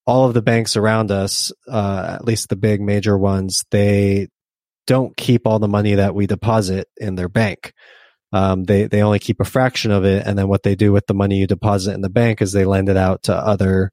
all 0.06 0.26
of 0.26 0.34
the 0.34 0.42
banks 0.42 0.76
around 0.76 1.10
us, 1.10 1.52
uh, 1.68 2.16
at 2.18 2.24
least 2.24 2.48
the 2.48 2.56
big 2.56 2.80
major 2.80 3.16
ones, 3.16 3.64
they 3.70 4.28
don't 4.86 5.16
keep 5.16 5.46
all 5.46 5.58
the 5.58 5.68
money 5.68 5.94
that 5.94 6.14
we 6.14 6.26
deposit 6.26 6.88
in 6.96 7.14
their 7.14 7.28
bank. 7.28 7.72
Um, 8.32 8.64
they 8.64 8.86
they 8.86 9.02
only 9.02 9.18
keep 9.18 9.40
a 9.40 9.44
fraction 9.44 9.90
of 9.90 10.04
it, 10.04 10.26
and 10.26 10.38
then 10.38 10.48
what 10.48 10.62
they 10.62 10.74
do 10.74 10.92
with 10.92 11.06
the 11.06 11.14
money 11.14 11.36
you 11.38 11.46
deposit 11.46 11.94
in 11.94 12.00
the 12.00 12.10
bank 12.10 12.40
is 12.40 12.52
they 12.52 12.64
lend 12.64 12.88
it 12.88 12.96
out 12.96 13.24
to 13.24 13.34
other 13.34 13.90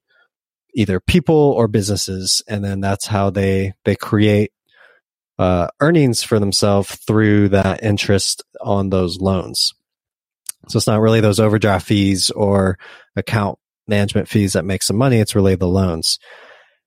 either 0.74 1.00
people 1.00 1.34
or 1.34 1.68
businesses, 1.68 2.42
and 2.48 2.64
then 2.64 2.80
that's 2.80 3.06
how 3.06 3.30
they 3.30 3.74
they 3.84 3.96
create 3.96 4.52
uh, 5.38 5.68
earnings 5.80 6.22
for 6.22 6.38
themselves 6.38 6.96
through 7.06 7.48
that 7.50 7.82
interest 7.82 8.42
on 8.60 8.90
those 8.90 9.18
loans. 9.20 9.72
So 10.68 10.76
it's 10.76 10.86
not 10.86 11.00
really 11.00 11.20
those 11.20 11.40
overdraft 11.40 11.86
fees 11.86 12.30
or 12.30 12.78
account 13.16 13.58
management 13.86 14.28
fees 14.28 14.52
that 14.52 14.64
make 14.64 14.82
some 14.82 14.96
money. 14.96 15.18
It's 15.18 15.34
really 15.34 15.54
the 15.54 15.68
loans. 15.68 16.18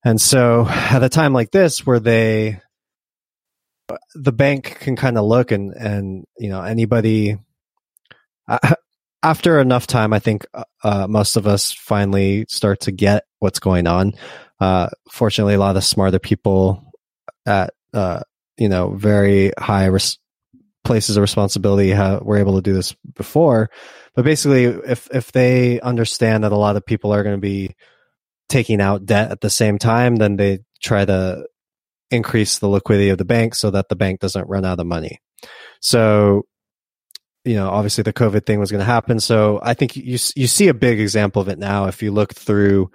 And 0.03 0.19
so 0.19 0.65
at 0.67 1.03
a 1.03 1.09
time 1.09 1.33
like 1.33 1.51
this 1.51 1.85
where 1.85 1.99
they, 1.99 2.59
the 4.15 4.31
bank 4.31 4.77
can 4.79 4.95
kind 4.95 5.17
of 5.17 5.25
look 5.25 5.51
and, 5.51 5.73
and, 5.73 6.25
you 6.37 6.49
know, 6.49 6.61
anybody, 6.61 7.37
uh, 8.47 8.75
after 9.23 9.59
enough 9.59 9.85
time, 9.85 10.13
I 10.13 10.19
think 10.19 10.45
uh, 10.83 11.07
most 11.07 11.35
of 11.35 11.45
us 11.45 11.71
finally 11.71 12.45
start 12.49 12.81
to 12.81 12.91
get 12.91 13.25
what's 13.39 13.59
going 13.59 13.85
on. 13.85 14.13
Uh, 14.59 14.89
fortunately, 15.11 15.53
a 15.53 15.59
lot 15.59 15.77
of 15.77 15.83
smarter 15.83 16.19
people 16.19 16.91
at, 17.45 17.73
uh, 17.93 18.21
you 18.57 18.69
know, 18.69 18.95
very 18.95 19.51
high 19.57 19.85
res- 19.85 20.17
places 20.83 21.17
of 21.17 21.21
responsibility 21.21 21.89
have, 21.89 22.21
were 22.21 22.37
able 22.37 22.55
to 22.55 22.61
do 22.61 22.73
this 22.73 22.95
before. 23.15 23.69
But 24.15 24.25
basically, 24.25 24.65
if 24.65 25.07
if 25.13 25.31
they 25.31 25.79
understand 25.79 26.43
that 26.43 26.51
a 26.51 26.57
lot 26.57 26.75
of 26.75 26.85
people 26.85 27.13
are 27.13 27.23
going 27.23 27.35
to 27.35 27.41
be 27.41 27.75
taking 28.49 28.81
out 28.81 29.05
debt 29.05 29.31
at 29.31 29.41
the 29.41 29.49
same 29.49 29.77
time, 29.77 30.17
then 30.17 30.35
they 30.35 30.59
try 30.81 31.05
to 31.05 31.47
increase 32.09 32.59
the 32.59 32.67
liquidity 32.67 33.09
of 33.09 33.17
the 33.17 33.25
bank 33.25 33.55
so 33.55 33.71
that 33.71 33.87
the 33.87 33.95
bank 33.95 34.19
doesn't 34.19 34.49
run 34.49 34.65
out 34.65 34.79
of 34.79 34.85
money. 34.85 35.19
So, 35.81 36.45
you 37.45 37.55
know, 37.55 37.69
obviously 37.69 38.01
the 38.01 38.11
COVID 38.11 38.45
thing 38.45 38.59
was 38.59 38.69
going 38.69 38.79
to 38.79 38.85
happen. 38.85 39.21
So 39.21 39.59
I 39.63 39.73
think 39.73 39.95
you 39.95 40.17
you 40.35 40.47
see 40.47 40.67
a 40.67 40.73
big 40.73 40.99
example 40.99 41.41
of 41.41 41.47
it 41.47 41.57
now 41.57 41.85
if 41.85 42.03
you 42.03 42.11
look 42.11 42.33
through 42.33 42.91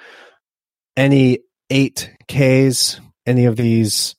any 0.97 1.41
eight 1.71 2.11
Ks, 2.29 3.01
any 3.25 3.47
of 3.47 3.57
these 3.57 4.16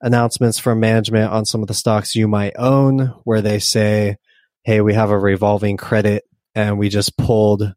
announcements 0.00 0.58
from 0.58 0.80
management 0.80 1.30
on 1.30 1.44
some 1.44 1.62
of 1.62 1.68
the 1.68 1.74
stocks 1.74 2.14
you 2.14 2.28
might 2.28 2.54
own 2.58 3.14
where 3.24 3.40
they 3.40 3.58
say, 3.58 4.16
Hey, 4.64 4.80
we 4.80 4.94
have 4.94 5.10
a 5.10 5.18
revolving 5.18 5.76
credit 5.76 6.24
and 6.54 6.78
we 6.78 6.88
just 6.88 7.16
pulled, 7.16 7.72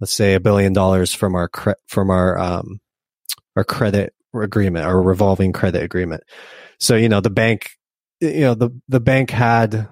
let's 0.00 0.12
say 0.12 0.34
a 0.34 0.40
billion 0.40 0.72
dollars 0.72 1.14
from 1.14 1.34
our, 1.34 1.48
cre- 1.48 1.72
from 1.86 2.10
our, 2.10 2.38
um, 2.38 2.80
our 3.56 3.64
credit 3.64 4.14
agreement, 4.34 4.84
our 4.84 5.00
revolving 5.00 5.52
credit 5.52 5.82
agreement. 5.82 6.22
So, 6.78 6.96
you 6.96 7.08
know, 7.08 7.20
the 7.20 7.30
bank, 7.30 7.70
you 8.20 8.40
know, 8.40 8.54
the, 8.54 8.70
the 8.88 9.00
bank 9.00 9.30
had 9.30 9.88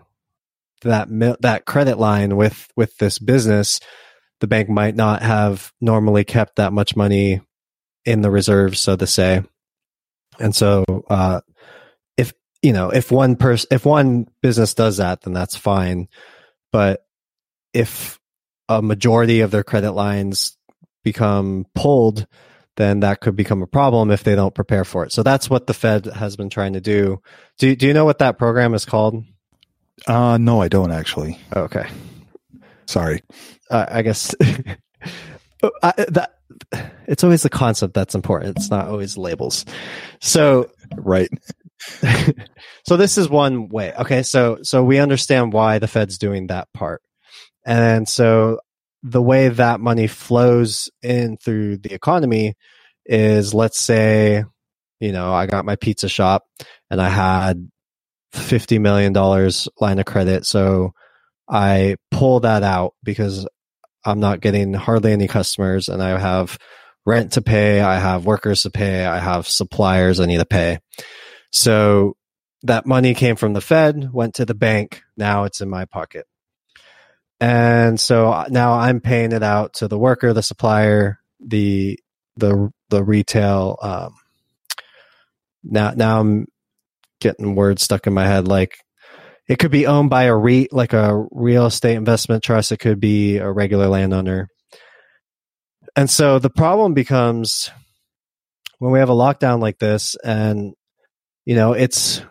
that, 0.83 1.09
that 1.41 1.65
credit 1.65 1.99
line 1.99 2.37
with, 2.37 2.69
with 2.77 2.97
this 2.99 3.19
business. 3.19 3.81
The 4.41 4.47
bank 4.47 4.69
might 4.69 4.97
not 4.97 5.23
have 5.23 5.73
normally 5.81 6.25
kept 6.25 6.57
that 6.57 6.73
much 6.73 6.97
money 6.97 7.41
in 8.05 8.21
the 8.21 8.31
reserves, 8.31 8.81
so 8.81 8.97
to 8.97 9.07
say. 9.07 9.43
And 10.41 10.55
so, 10.55 10.85
uh, 11.09 11.41
you 12.63 12.73
know, 12.73 12.91
if 12.91 13.11
one 13.11 13.37
person, 13.37 13.69
if 13.71 13.85
one 13.85 14.27
business 14.41 14.75
does 14.75 14.99
that, 14.99 15.23
then 15.23 15.33
that's 15.33 15.57
fine. 15.57 16.09
But 16.71 17.05
if 17.75 18.21
a 18.69 18.81
majority 18.81 19.41
of 19.41 19.51
their 19.51 19.65
credit 19.65 19.93
lines 19.93 20.57
become 21.03 21.67
pulled, 21.75 22.27
then 22.77 23.01
that 23.01 23.21
could 23.21 23.37
become 23.37 23.63
a 23.63 23.67
problem 23.67 24.11
if 24.11 24.25
they 24.25 24.35
don't 24.35 24.55
prepare 24.55 24.85
for 24.85 25.05
it. 25.05 25.13
So 25.13 25.23
that's 25.23 25.51
what 25.51 25.67
the 25.67 25.75
Fed 25.75 26.07
has 26.07 26.37
been 26.37 26.49
trying 26.49 26.73
to 26.75 26.81
do. 26.81 27.21
Do 27.59 27.75
Do 27.75 27.87
you 27.87 27.93
know 27.93 28.05
what 28.05 28.21
that 28.21 28.39
program 28.39 28.75
is 28.75 28.85
called? 28.85 29.25
Uh, 30.07 30.39
no, 30.39 30.63
I 30.63 30.69
don't 30.69 30.93
actually. 30.93 31.39
Okay, 31.55 31.89
sorry. 32.87 33.23
Uh, 33.71 33.87
I 33.89 34.03
guess 34.03 34.35
I, 35.83 35.93
that 36.09 36.39
it's 37.07 37.25
always 37.25 37.43
the 37.43 37.51
concept 37.51 37.95
that's 37.95 38.15
important. 38.15 38.57
It's 38.57 38.71
not 38.71 38.89
always 38.89 39.17
labels. 39.17 39.65
So 40.21 40.71
right. 40.97 41.29
so 42.87 42.97
this 42.97 43.19
is 43.19 43.29
one 43.29 43.69
way. 43.69 43.93
Okay, 43.95 44.23
so 44.23 44.59
so 44.63 44.85
we 44.85 44.99
understand 44.99 45.53
why 45.53 45.79
the 45.79 45.89
Fed's 45.89 46.19
doing 46.19 46.49
that 46.49 46.69
part. 46.73 47.03
And 47.65 48.09
so 48.09 48.61
the 49.03 49.23
way 49.23 49.49
that 49.49 49.81
money 49.81 50.07
flows 50.07 50.91
in 51.03 51.37
through 51.37 51.79
the 51.79 51.93
economy 51.93 52.55
is 53.05 53.53
let's 53.53 53.81
say, 53.81 54.45
you 55.01 55.13
know, 55.13 55.33
I 55.33 55.47
got 55.47 55.65
my 55.65 55.77
pizza 55.77 56.09
shop 56.09 56.45
and 56.91 57.01
I 57.01 57.09
had 57.09 57.69
$50 58.35 58.81
million 58.81 59.13
line 59.81 59.99
of 59.99 60.07
credit. 60.07 60.47
So 60.47 60.93
I 61.49 61.97
pull 62.11 62.41
that 62.41 62.63
out 62.63 62.95
because 63.03 63.47
I'm 64.05 64.21
not 64.21 64.41
getting 64.41 64.73
hardly 64.73 65.13
any 65.13 65.29
customers 65.29 65.89
and 65.89 66.03
I 66.03 66.19
have 66.19 66.59
rent 67.05 67.33
to 67.33 67.43
pay. 67.43 67.81
I 67.81 67.99
have 67.99 68.27
workers 68.27 68.63
to 68.63 68.71
pay. 68.71 69.05
I 69.05 69.19
have 69.19 69.49
suppliers 69.49 70.21
I 70.21 70.27
need 70.27 70.39
to 70.39 70.47
pay. 70.47 70.79
So 71.53 72.17
that 72.63 72.87
money 72.87 73.15
came 73.15 73.37
from 73.37 73.53
the 73.53 73.61
Fed, 73.61 74.13
went 74.13 74.35
to 74.35 74.45
the 74.45 74.55
bank. 74.55 75.03
Now 75.17 75.45
it's 75.45 75.61
in 75.61 75.69
my 75.69 75.85
pocket. 75.85 76.27
And 77.41 77.99
so 77.99 78.47
now 78.51 78.75
I'm 78.75 79.01
paying 79.01 79.33
it 79.33 79.43
out 79.43 79.75
to 79.75 79.89
the 79.89 79.99
worker, 79.99 80.33
the 80.33 80.43
supplier, 80.43 81.19
the 81.41 81.99
the 82.37 82.71
the 82.89 83.03
retail. 83.03 83.79
Um, 83.83 84.15
now 85.65 85.91
now 85.91 86.21
I'm 86.21 86.47
getting 87.21 87.55
words 87.55 87.83
stuck 87.83 88.07
in 88.07 88.15
my 88.15 88.27
head. 88.27 88.47
Like 88.47 88.79
it 89.49 89.59
could 89.59 89.73
be 89.73 89.87
owned 89.87 90.09
by 90.09 90.25
a 90.25 90.37
REIT, 90.37 90.73
like 90.73 90.93
a 90.93 91.27
real 91.33 91.67
estate 91.67 91.97
investment 91.97 92.45
trust. 92.45 92.71
It 92.71 92.79
could 92.79 93.01
be 93.01 93.39
a 93.39 93.51
regular 93.51 93.89
landowner. 93.89 94.49
And 95.97 96.09
so 96.09 96.39
the 96.39 96.49
problem 96.49 96.95
becomes 96.95 97.71
when 98.79 98.93
we 98.93 99.01
have 99.01 99.11
a 99.11 99.15
lockdown 99.15 99.61
like 99.61 99.79
this 99.79 100.17
and 100.25 100.75
you 101.45 101.55
know, 101.55 101.73
it's 101.73 102.23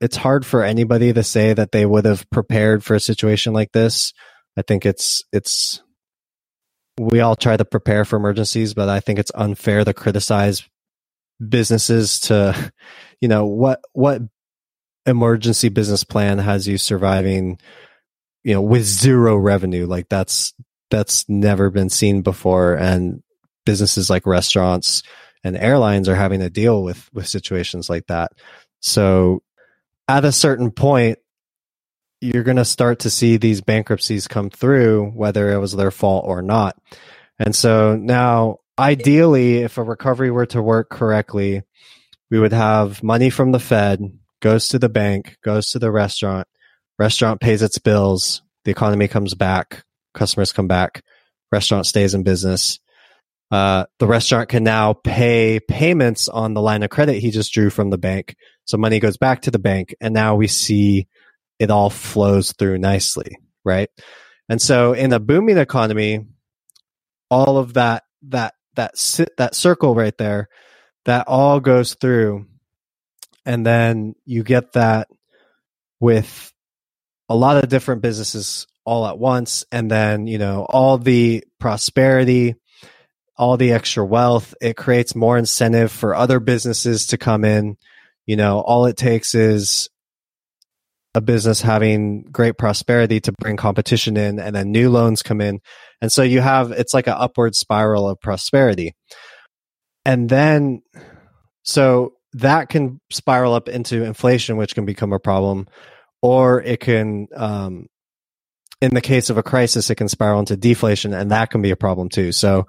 it's 0.00 0.16
hard 0.16 0.44
for 0.44 0.62
anybody 0.64 1.12
to 1.12 1.22
say 1.22 1.52
that 1.52 1.72
they 1.72 1.86
would 1.86 2.04
have 2.04 2.28
prepared 2.30 2.84
for 2.84 2.94
a 2.94 3.00
situation 3.00 3.52
like 3.52 3.72
this. 3.72 4.12
I 4.56 4.62
think 4.62 4.84
it's 4.84 5.22
it's 5.32 5.82
we 6.98 7.20
all 7.20 7.36
try 7.36 7.56
to 7.56 7.64
prepare 7.64 8.04
for 8.04 8.16
emergencies, 8.16 8.74
but 8.74 8.88
I 8.88 9.00
think 9.00 9.18
it's 9.18 9.32
unfair 9.34 9.84
to 9.84 9.94
criticize 9.94 10.68
businesses 11.48 12.20
to 12.20 12.72
you 13.20 13.28
know 13.28 13.46
what 13.46 13.80
what 13.92 14.22
emergency 15.06 15.68
business 15.68 16.04
plan 16.04 16.38
has 16.38 16.68
you 16.68 16.78
surviving 16.78 17.58
you 18.44 18.54
know 18.54 18.60
with 18.60 18.84
zero 18.84 19.36
revenue 19.36 19.84
like 19.84 20.08
that's 20.08 20.54
that's 20.90 21.28
never 21.28 21.70
been 21.70 21.90
seen 21.90 22.22
before 22.22 22.74
and 22.74 23.20
businesses 23.66 24.08
like 24.08 24.26
restaurants 24.26 25.02
and 25.44 25.56
airlines 25.56 26.08
are 26.08 26.14
having 26.14 26.40
to 26.40 26.50
deal 26.50 26.82
with 26.82 27.08
with 27.12 27.28
situations 27.28 27.88
like 27.90 28.06
that. 28.06 28.32
So 28.80 29.42
at 30.08 30.24
a 30.24 30.32
certain 30.32 30.70
point 30.70 31.18
you're 32.20 32.44
going 32.44 32.56
to 32.56 32.64
start 32.64 33.00
to 33.00 33.10
see 33.10 33.36
these 33.36 33.60
bankruptcies 33.60 34.28
come 34.28 34.48
through 34.48 35.10
whether 35.10 35.52
it 35.52 35.58
was 35.58 35.72
their 35.72 35.90
fault 35.90 36.24
or 36.26 36.40
not. 36.40 36.76
And 37.38 37.54
so 37.54 37.96
now 37.96 38.58
ideally 38.78 39.58
if 39.58 39.76
a 39.78 39.82
recovery 39.82 40.30
were 40.30 40.46
to 40.46 40.62
work 40.62 40.88
correctly, 40.88 41.62
we 42.30 42.38
would 42.38 42.52
have 42.52 43.02
money 43.02 43.30
from 43.30 43.52
the 43.52 43.60
Fed 43.60 44.00
goes 44.40 44.68
to 44.68 44.78
the 44.78 44.88
bank, 44.88 45.36
goes 45.42 45.68
to 45.68 45.78
the 45.78 45.90
restaurant, 45.90 46.46
restaurant 46.98 47.40
pays 47.40 47.62
its 47.62 47.78
bills, 47.78 48.42
the 48.64 48.70
economy 48.70 49.08
comes 49.08 49.34
back, 49.34 49.84
customers 50.14 50.52
come 50.52 50.68
back, 50.68 51.02
restaurant 51.50 51.86
stays 51.86 52.14
in 52.14 52.22
business 52.22 52.78
uh, 53.52 53.84
the 53.98 54.06
restaurant 54.06 54.48
can 54.48 54.64
now 54.64 54.94
pay 54.94 55.60
payments 55.60 56.26
on 56.26 56.54
the 56.54 56.62
line 56.62 56.82
of 56.82 56.88
credit 56.88 57.20
he 57.20 57.30
just 57.30 57.52
drew 57.52 57.68
from 57.68 57.90
the 57.90 57.98
bank. 57.98 58.34
So 58.64 58.78
money 58.78 58.98
goes 58.98 59.18
back 59.18 59.42
to 59.42 59.50
the 59.50 59.58
bank 59.58 59.94
and 60.00 60.14
now 60.14 60.36
we 60.36 60.46
see 60.46 61.06
it 61.58 61.70
all 61.70 61.90
flows 61.90 62.52
through 62.52 62.78
nicely, 62.78 63.36
right? 63.62 63.90
And 64.48 64.60
so 64.60 64.94
in 64.94 65.12
a 65.12 65.20
booming 65.20 65.58
economy, 65.58 66.24
all 67.30 67.58
of 67.58 67.74
that, 67.74 68.04
that, 68.28 68.54
that, 68.74 68.94
that 69.36 69.54
circle 69.54 69.94
right 69.94 70.16
there, 70.16 70.48
that 71.04 71.28
all 71.28 71.60
goes 71.60 71.94
through. 71.94 72.46
And 73.44 73.66
then 73.66 74.14
you 74.24 74.44
get 74.44 74.72
that 74.72 75.08
with 76.00 76.54
a 77.28 77.36
lot 77.36 77.62
of 77.62 77.68
different 77.68 78.00
businesses 78.00 78.66
all 78.86 79.06
at 79.06 79.18
once. 79.18 79.66
And 79.70 79.90
then, 79.90 80.26
you 80.26 80.38
know, 80.38 80.64
all 80.66 80.96
the 80.96 81.44
prosperity, 81.60 82.54
all 83.42 83.56
the 83.56 83.72
extra 83.72 84.06
wealth. 84.06 84.54
It 84.60 84.76
creates 84.76 85.16
more 85.16 85.36
incentive 85.36 85.90
for 85.90 86.14
other 86.14 86.38
businesses 86.38 87.08
to 87.08 87.18
come 87.18 87.44
in. 87.44 87.76
You 88.24 88.36
know, 88.36 88.60
all 88.60 88.86
it 88.86 88.96
takes 88.96 89.34
is 89.34 89.88
a 91.16 91.20
business 91.20 91.60
having 91.60 92.22
great 92.30 92.56
prosperity 92.56 93.18
to 93.22 93.32
bring 93.32 93.56
competition 93.56 94.16
in 94.16 94.38
and 94.38 94.54
then 94.54 94.70
new 94.70 94.90
loans 94.90 95.24
come 95.24 95.40
in. 95.40 95.58
And 96.00 96.12
so 96.12 96.22
you 96.22 96.40
have, 96.40 96.70
it's 96.70 96.94
like 96.94 97.08
an 97.08 97.16
upward 97.18 97.56
spiral 97.56 98.08
of 98.08 98.20
prosperity. 98.20 98.94
and 100.04 100.28
then 100.28 100.82
so 101.64 102.14
that 102.34 102.68
can 102.68 103.00
spiral 103.10 103.54
up 103.54 103.68
into 103.68 104.04
inflation, 104.04 104.56
which 104.56 104.74
can 104.74 104.84
become 104.84 105.12
a 105.12 105.18
problem, 105.18 105.66
or 106.20 106.62
it 106.62 106.78
can, 106.78 107.26
um, 107.34 107.86
in 108.80 108.94
the 108.94 109.00
case 109.00 109.30
of 109.30 109.38
a 109.38 109.42
crisis, 109.42 109.90
it 109.90 109.96
can 109.96 110.08
spiral 110.08 110.40
into 110.40 110.56
deflation, 110.56 111.12
and 111.12 111.30
that 111.30 111.50
can 111.50 111.62
be 111.62 111.70
a 111.70 111.76
problem 111.76 112.08
too. 112.08 112.32
So 112.32 112.66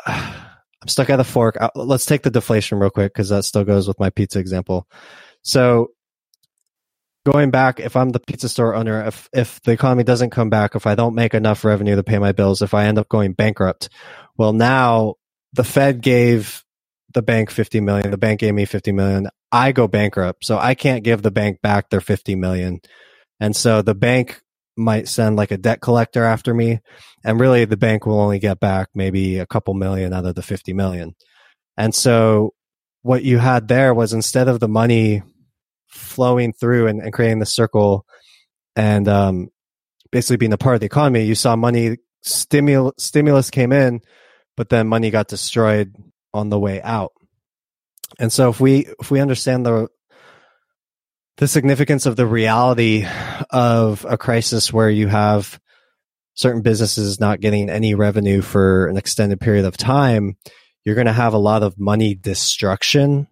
I'm 0.06 0.88
stuck 0.88 1.08
at 1.08 1.20
a 1.20 1.24
fork. 1.24 1.56
Uh, 1.58 1.70
let's 1.74 2.04
take 2.04 2.22
the 2.22 2.30
deflation 2.30 2.78
real 2.78 2.90
quick 2.90 3.14
because 3.14 3.30
that 3.30 3.44
still 3.44 3.64
goes 3.64 3.88
with 3.88 3.98
my 3.98 4.10
pizza 4.10 4.38
example. 4.38 4.86
So 5.42 5.92
going 7.24 7.50
back, 7.50 7.80
if 7.80 7.96
I'm 7.96 8.10
the 8.10 8.20
pizza 8.20 8.48
store 8.48 8.74
owner, 8.74 9.06
if 9.06 9.28
if 9.32 9.60
the 9.62 9.72
economy 9.72 10.04
doesn't 10.04 10.30
come 10.30 10.50
back, 10.50 10.74
if 10.74 10.86
I 10.86 10.94
don't 10.94 11.14
make 11.14 11.34
enough 11.34 11.64
revenue 11.64 11.96
to 11.96 12.02
pay 12.02 12.18
my 12.18 12.32
bills, 12.32 12.62
if 12.62 12.74
I 12.74 12.84
end 12.86 12.98
up 12.98 13.08
going 13.08 13.32
bankrupt, 13.32 13.88
well, 14.36 14.52
now 14.52 15.14
the 15.52 15.64
Fed 15.64 16.02
gave 16.02 16.62
the 17.14 17.22
bank 17.22 17.50
50 17.50 17.80
million, 17.80 18.10
the 18.10 18.18
bank 18.18 18.40
gave 18.40 18.54
me 18.54 18.64
50 18.64 18.92
million. 18.92 19.28
I 19.50 19.72
go 19.72 19.88
bankrupt, 19.88 20.44
so 20.44 20.58
I 20.58 20.74
can't 20.74 21.04
give 21.04 21.22
the 21.22 21.30
bank 21.30 21.62
back 21.62 21.88
their 21.88 22.00
50 22.00 22.34
million. 22.34 22.80
And 23.40 23.54
so 23.54 23.82
the 23.82 23.94
bank 23.94 24.42
might 24.76 25.08
send 25.08 25.36
like 25.36 25.50
a 25.50 25.58
debt 25.58 25.80
collector 25.80 26.24
after 26.24 26.52
me, 26.52 26.80
and 27.24 27.40
really 27.40 27.64
the 27.64 27.76
bank 27.76 28.06
will 28.06 28.20
only 28.20 28.38
get 28.38 28.60
back 28.60 28.88
maybe 28.94 29.38
a 29.38 29.46
couple 29.46 29.74
million 29.74 30.12
out 30.12 30.26
of 30.26 30.34
the 30.34 30.42
50 30.42 30.72
million. 30.72 31.14
And 31.76 31.94
so 31.94 32.54
what 33.02 33.24
you 33.24 33.38
had 33.38 33.68
there 33.68 33.92
was 33.94 34.12
instead 34.12 34.48
of 34.48 34.60
the 34.60 34.68
money 34.68 35.22
flowing 35.88 36.52
through 36.52 36.88
and, 36.88 37.00
and 37.00 37.12
creating 37.12 37.38
the 37.38 37.46
circle 37.46 38.04
and 38.76 39.06
um, 39.08 39.48
basically 40.10 40.36
being 40.36 40.52
a 40.52 40.58
part 40.58 40.74
of 40.74 40.80
the 40.80 40.86
economy, 40.86 41.24
you 41.24 41.34
saw 41.34 41.54
money 41.56 41.98
stimul- 42.24 42.98
stimulus 42.98 43.50
came 43.50 43.72
in, 43.72 44.00
but 44.56 44.68
then 44.68 44.88
money 44.88 45.10
got 45.10 45.28
destroyed 45.28 45.94
on 46.32 46.48
the 46.48 46.58
way 46.58 46.80
out. 46.82 47.12
And 48.18 48.32
so 48.32 48.48
if 48.48 48.60
we 48.60 48.86
if 49.00 49.10
we 49.10 49.20
understand 49.20 49.66
the 49.66 49.88
the 51.36 51.48
significance 51.48 52.06
of 52.06 52.16
the 52.16 52.26
reality 52.26 53.06
of 53.50 54.06
a 54.08 54.16
crisis 54.16 54.72
where 54.72 54.90
you 54.90 55.08
have 55.08 55.58
certain 56.34 56.62
businesses 56.62 57.20
not 57.20 57.40
getting 57.40 57.70
any 57.70 57.94
revenue 57.94 58.40
for 58.40 58.86
an 58.86 58.96
extended 58.96 59.40
period 59.40 59.64
of 59.64 59.76
time, 59.76 60.36
you're 60.84 60.94
going 60.94 61.06
to 61.06 61.12
have 61.12 61.34
a 61.34 61.38
lot 61.38 61.62
of 61.62 61.78
money 61.78 62.14
destruction 62.14 63.26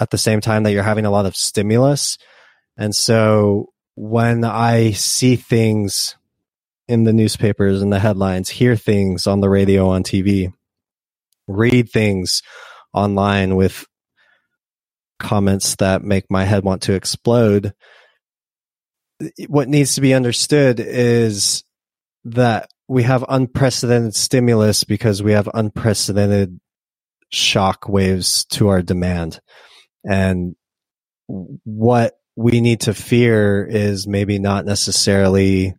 at 0.00 0.10
the 0.10 0.18
same 0.18 0.40
time 0.40 0.62
that 0.62 0.72
you're 0.72 0.82
having 0.82 1.06
a 1.06 1.10
lot 1.10 1.26
of 1.26 1.36
stimulus. 1.36 2.18
And 2.76 2.94
so 2.94 3.72
when 3.94 4.44
I 4.44 4.92
see 4.92 5.36
things 5.36 6.16
in 6.88 7.04
the 7.04 7.12
newspapers 7.12 7.82
and 7.82 7.92
the 7.92 7.98
headlines, 7.98 8.48
hear 8.48 8.76
things 8.76 9.26
on 9.26 9.40
the 9.40 9.48
radio, 9.48 9.88
on 9.88 10.02
TV, 10.02 10.52
read 11.48 11.90
things 11.90 12.42
online 12.92 13.56
with 13.56 13.86
comments 15.18 15.76
that 15.76 16.02
make 16.02 16.30
my 16.30 16.44
head 16.44 16.64
want 16.64 16.82
to 16.82 16.94
explode. 16.94 17.72
What 19.48 19.68
needs 19.68 19.94
to 19.94 20.00
be 20.00 20.14
understood 20.14 20.80
is 20.80 21.64
that 22.24 22.68
we 22.88 23.02
have 23.04 23.24
unprecedented 23.28 24.14
stimulus 24.14 24.84
because 24.84 25.22
we 25.22 25.32
have 25.32 25.48
unprecedented 25.52 26.60
shock 27.30 27.88
waves 27.88 28.44
to 28.46 28.68
our 28.68 28.82
demand. 28.82 29.40
And 30.04 30.54
what 31.26 32.18
we 32.36 32.60
need 32.60 32.82
to 32.82 32.94
fear 32.94 33.64
is 33.64 34.06
maybe 34.06 34.38
not 34.38 34.66
necessarily 34.66 35.74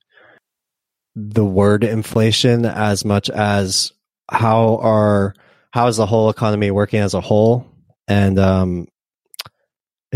the 1.16 1.46
word 1.46 1.84
inflation 1.84 2.66
as 2.66 3.06
much 3.06 3.30
as 3.30 3.92
how 4.30 4.78
our 4.78 5.34
how 5.72 5.88
is 5.88 5.98
the 5.98 6.06
whole 6.06 6.30
economy 6.30 6.70
working 6.70 7.00
as 7.00 7.14
a 7.14 7.22
whole 7.22 7.66
and 8.08 8.38
um 8.38 8.88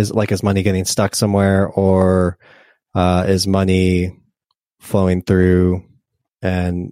is 0.01 0.11
like 0.11 0.31
is 0.31 0.43
money 0.43 0.63
getting 0.63 0.85
stuck 0.85 1.15
somewhere 1.15 1.67
or 1.67 2.37
uh 2.95 3.25
is 3.27 3.47
money 3.47 4.17
flowing 4.79 5.21
through 5.21 5.83
and 6.41 6.91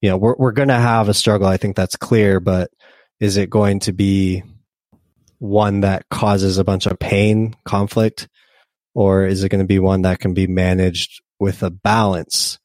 you 0.00 0.10
know 0.10 0.16
we're 0.16 0.34
we're 0.36 0.52
going 0.52 0.68
to 0.68 0.74
have 0.74 1.08
a 1.08 1.14
struggle 1.14 1.46
i 1.46 1.56
think 1.56 1.76
that's 1.76 1.96
clear 1.96 2.40
but 2.40 2.70
is 3.20 3.36
it 3.36 3.50
going 3.50 3.80
to 3.80 3.92
be 3.92 4.42
one 5.38 5.80
that 5.80 6.08
causes 6.10 6.58
a 6.58 6.64
bunch 6.64 6.86
of 6.86 6.98
pain, 6.98 7.54
conflict, 7.64 8.28
or 8.94 9.24
is 9.24 9.44
it 9.44 9.48
going 9.48 9.62
to 9.62 9.66
be 9.66 9.78
one 9.78 10.02
that 10.02 10.18
can 10.18 10.34
be 10.34 10.46
managed 10.46 11.22
with 11.38 11.62
a 11.62 11.70
balance 11.70 12.58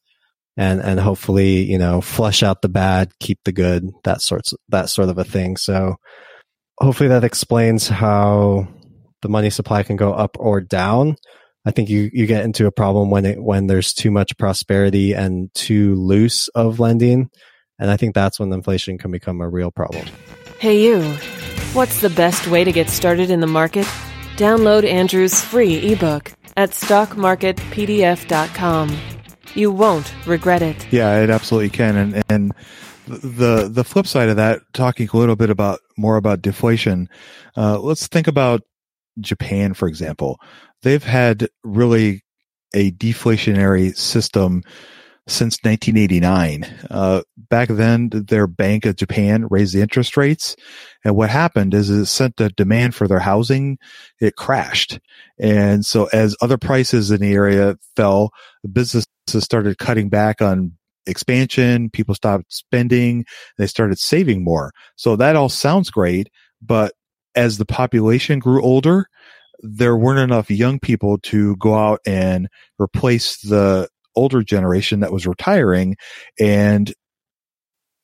and 0.56 0.82
and 0.82 1.00
hopefully 1.00 1.63
you 1.63 1.78
know 1.78 2.02
flush 2.02 2.43
out 2.43 2.62
the 2.62 2.69
bad, 2.69 3.12
keep 3.19 3.39
the 3.46 3.52
good, 3.52 3.89
that 4.04 4.22
sorts 4.22 4.54
that 4.69 4.89
sort 4.89 5.10
of 5.10 5.17
a 5.17 5.24
thing. 5.24 5.58
So 5.58 5.96
hopefully 6.80 7.10
that 7.10 7.24
explains 7.24 7.88
how 7.88 8.67
the 9.24 9.30
money 9.30 9.50
supply 9.50 9.82
can 9.82 9.96
go 9.96 10.14
up 10.14 10.38
or 10.40 10.62
down. 10.62 11.16
I 11.66 11.72
think 11.72 11.90
you, 11.90 12.12
you 12.14 12.28
get 12.28 12.44
into 12.44 12.68
a 12.68 12.72
problem 12.72 13.10
when 13.10 13.26
it 13.26 13.42
when 13.42 13.66
there's 13.68 13.94
too 13.94 14.12
much 14.12 14.38
prosperity 14.38 15.14
and 15.14 15.52
too 15.56 15.96
loose 15.96 16.50
of 16.50 16.80
lending. 16.80 17.32
And 17.80 17.90
I 17.90 17.98
think 17.98 18.14
that's 18.14 18.40
when 18.40 18.54
inflation 18.54 19.00
can 19.00 19.10
become 19.12 19.42
a 19.42 19.50
real 19.50 19.72
problem. 19.72 20.06
Hey 20.60 20.84
you. 20.84 21.02
What's 21.74 22.02
the 22.02 22.12
best 22.12 22.46
way 22.48 22.64
to 22.64 22.72
get 22.72 22.90
started 22.90 23.32
in 23.32 23.40
the 23.40 23.48
market? 23.48 23.88
Download 24.36 24.84
Andrew's 24.84 25.42
free 25.42 25.92
ebook 25.92 26.32
at 26.56 26.70
stockmarketpdf.com. 26.72 28.98
You 29.56 29.72
won't 29.72 30.14
regret 30.28 30.62
it. 30.62 30.86
Yeah, 30.92 31.22
it 31.22 31.30
absolutely 31.30 31.70
can. 31.70 31.96
And 31.96 32.22
and 32.30 32.54
the 33.08 33.70
the 33.70 33.84
flip 33.84 34.08
side 34.08 34.30
of 34.30 34.38
that, 34.38 34.62
talking 34.74 35.10
a 35.12 35.18
little 35.18 35.36
bit 35.36 35.50
about 35.50 35.80
more 35.98 36.18
about 36.18 36.42
deflation. 36.42 37.10
Uh, 37.56 37.80
let's 37.80 38.08
think 38.08 38.28
about 38.28 38.62
Japan, 39.19 39.73
for 39.73 39.88
example. 39.88 40.39
They've 40.82 41.04
had 41.04 41.47
really 41.63 42.23
a 42.73 42.91
deflationary 42.91 43.95
system 43.95 44.63
since 45.28 45.58
1989. 45.63 46.65
Uh, 46.89 47.21
back 47.49 47.69
then, 47.69 48.10
their 48.12 48.47
Bank 48.47 48.86
of 48.86 48.97
Japan 48.97 49.47
raised 49.49 49.73
the 49.73 49.82
interest 49.82 50.17
rates. 50.17 50.56
And 51.06 51.15
what 51.15 51.30
happened 51.30 51.73
is 51.73 51.89
it 51.89 52.08
sent 52.08 52.36
the 52.38 52.49
demand 52.49 52.93
for 52.93 53.08
their 53.08 53.19
housing, 53.19 53.78
it 54.19 54.36
crashed. 54.36 54.99
And 55.39 55.86
so 55.86 56.10
as 56.12 56.36
other 56.41 56.58
prices 56.58 57.10
in 57.10 57.21
the 57.21 57.34
area 57.34 57.78
fell, 57.95 58.32
businesses 58.69 59.08
started 59.39 59.78
cutting 59.78 60.10
back 60.10 60.41
on 60.41 60.73
expansion. 61.06 61.89
People 61.89 62.15
stopped 62.15 62.52
spending. 62.54 63.26
They 63.58 63.67
started 63.67 63.99
saving 63.99 64.43
more. 64.43 64.71
So 64.95 65.15
that 65.15 65.36
all 65.36 65.49
sounds 65.49 65.89
great. 65.89 66.30
But 66.62 66.93
as 67.36 67.58
the 67.58 67.65
population 67.65 68.39
grew 68.39 68.62
older, 68.62 69.08
there 69.60 69.96
weren't 69.96 70.19
enough 70.19 70.50
young 70.52 70.80
people 70.80 71.17
to 71.19 71.56
go 71.58 71.76
out 71.76 72.00
and 72.06 72.48
replace 72.80 73.39
the 73.41 73.88
older 74.15 74.43
generation 74.43 75.00
that 75.00 75.12
was 75.12 75.26
retiring 75.26 75.96
and 76.39 76.93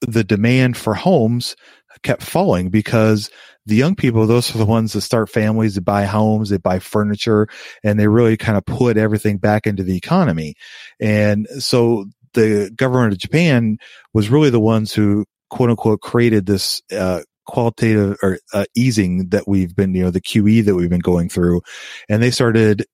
the 0.02 0.24
demand 0.24 0.78
for 0.78 0.94
homes 0.94 1.56
kept 2.04 2.24
falling 2.24 2.70
because 2.70 3.30
the 3.66 3.76
young 3.76 3.96
people, 3.96 4.26
those 4.26 4.54
are 4.56 4.58
the 4.58 4.66
ones 4.66 4.94
that 4.94 5.02
start 5.02 5.30
families, 5.30 5.76
that 5.76 5.82
buy 5.82 6.06
homes, 6.06 6.50
they 6.50 6.58
buy 6.58 6.80
furniture, 6.80 7.48
and 7.84 8.00
they 8.00 8.08
really 8.08 8.38
kind 8.38 8.58
of 8.58 8.66
put 8.66 8.98
everything 8.98 9.38
back 9.38 9.68
into 9.68 9.84
the 9.84 9.98
economy. 9.98 10.56
And 11.00 11.48
so 11.60 12.06
the 12.34 12.72
government 12.76 13.14
of 13.14 13.20
Japan 13.20 13.78
was 14.14 14.30
really 14.30 14.50
the 14.50 14.60
ones 14.60 14.94
who 14.94 15.26
quote 15.50 15.70
unquote 15.70 16.02
created 16.02 16.46
this, 16.46 16.82
uh, 16.92 17.22
qualitative 17.50 18.18
or 18.22 18.40
uh, 18.54 18.66
easing 18.76 19.30
that 19.30 19.48
we've 19.48 19.76
been, 19.76 19.94
you 19.94 20.04
know, 20.04 20.12
the 20.12 20.22
QE 20.22 20.64
that 20.66 20.76
we've 20.76 20.90
been 20.90 21.00
going 21.00 21.30
through. 21.30 21.62
And 22.08 22.22
they 22.22 22.32
started 22.32 22.86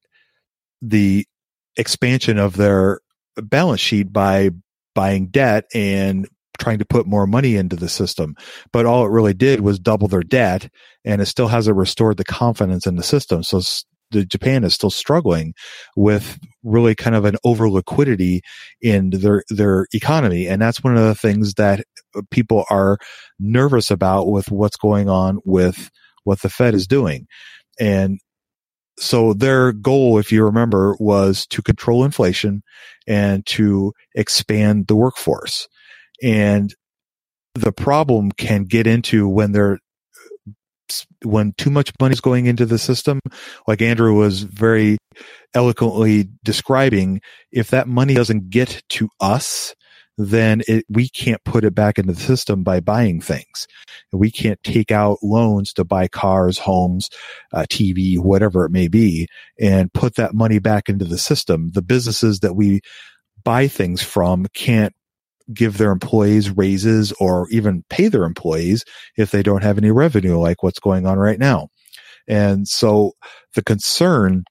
the 0.82 1.26
expansion 1.78 2.38
of 2.38 2.56
their 2.56 3.02
balance 3.36 3.82
sheet 3.82 4.14
by 4.14 4.52
buying 4.94 5.28
debt 5.28 5.66
and 5.74 6.28
trying 6.58 6.80
to 6.80 6.86
put 6.86 7.06
more 7.06 7.28
money 7.28 7.58
into 7.58 7.76
the 7.76 7.90
system. 7.90 8.36
But 8.72 8.86
all 8.86 9.06
it 9.06 9.10
really 9.10 9.34
did 9.34 9.60
was 9.60 9.78
double 9.78 10.08
their 10.08 10.24
debt 10.24 10.70
and 11.04 11.22
it 11.22 11.26
still 11.26 11.50
hasn't 11.50 11.78
restored 11.78 12.18
the 12.18 12.24
confidence 12.24 12.88
in 12.88 12.96
the 12.96 13.04
system. 13.04 13.44
So 13.44 13.62
the 14.12 14.26
Japan 14.26 14.64
is 14.64 14.74
still 14.74 14.90
struggling 14.90 15.54
with 15.96 16.40
really 16.64 16.96
kind 16.96 17.16
of 17.16 17.26
an 17.26 17.36
over 17.44 17.70
liquidity 17.70 18.42
in 18.82 19.10
their, 19.10 19.44
their 19.50 19.88
economy. 19.94 20.48
And 20.48 20.62
that's 20.62 20.84
one 20.84 20.96
of 20.96 21.04
the 21.04 21.16
things 21.16 21.56
that 21.56 21.82
uh, 22.16 22.22
people 22.32 22.66
are 22.70 22.98
nervous 23.40 23.92
about 23.92 24.28
with 24.28 24.52
what's 24.52 24.78
going 24.78 25.10
on 25.10 25.40
with 25.46 25.90
what 26.24 26.42
the 26.42 26.50
Fed 26.50 26.74
is 26.74 26.88
doing. 26.88 27.28
And 27.80 28.20
so 28.98 29.34
their 29.34 29.74
goal, 29.74 30.18
if 30.18 30.32
you 30.32 30.44
remember, 30.44 30.96
was 31.00 31.46
to 31.48 31.62
control 31.62 32.06
inflation 32.06 32.64
and 33.08 33.46
to 33.48 33.94
expand 34.16 34.88
the 34.88 34.96
workforce. 34.96 35.68
And 36.24 36.74
the 37.54 37.72
problem 37.72 38.32
can 38.32 38.64
get 38.64 38.88
into 38.88 39.28
when 39.28 39.52
they're 39.52 39.80
when 41.24 41.54
too 41.58 41.70
much 41.70 41.92
money 42.00 42.14
is 42.14 42.22
going 42.22 42.46
into 42.46 42.66
the 42.66 42.78
system, 42.78 43.20
like 43.68 43.82
Andrew 43.82 44.14
was 44.14 44.44
very 44.44 44.98
eloquently 45.54 46.30
describing, 46.44 47.22
if 47.52 47.70
that 47.70 47.88
money 47.88 48.14
doesn't 48.14 48.50
get 48.50 48.82
to 48.90 49.10
us, 49.20 49.74
then 50.18 50.62
it, 50.68 50.86
we 50.90 51.10
can't 51.10 51.44
put 51.44 51.66
it 51.66 51.76
back 51.76 52.00
into 52.00 52.14
the 52.14 52.22
system 52.22 52.64
by 52.64 52.80
buying 52.80 53.20
things. 53.20 53.68
We 54.14 54.32
can't 54.32 54.62
take 54.64 54.92
out 54.92 55.18
loans 55.22 55.74
to 55.74 55.84
buy 55.84 56.08
cars, 56.08 56.58
homes, 56.58 57.10
uh, 57.54 57.66
TV, 57.70 58.18
whatever 58.18 58.66
it 58.66 58.72
may 58.72 58.88
be, 58.88 59.28
and 59.60 59.92
put 59.94 60.16
that 60.16 60.34
money 60.34 60.60
back 60.60 60.88
into 60.88 61.06
the 61.06 61.18
system. 61.18 61.72
The 61.74 61.82
businesses 61.82 62.40
that 62.40 62.56
we 62.56 62.82
buy 63.44 63.68
things 63.68 64.02
from 64.02 64.46
can't 64.54 64.94
give 65.54 65.78
their 65.78 65.92
employees 65.92 66.50
raises 66.50 67.12
or 67.14 67.48
even 67.50 67.84
pay 67.90 68.08
their 68.08 68.24
employees 68.24 68.84
if 69.18 69.32
they 69.32 69.44
don't 69.44 69.64
have 69.64 69.78
any 69.78 69.92
revenue 69.92 70.38
like 70.38 70.64
what's 70.64 70.80
going 70.80 71.06
on 71.06 71.18
right 71.20 71.40
now. 71.40 71.68
And 72.28 72.68
so 72.68 73.14
the 73.54 73.64
concern 73.64 74.44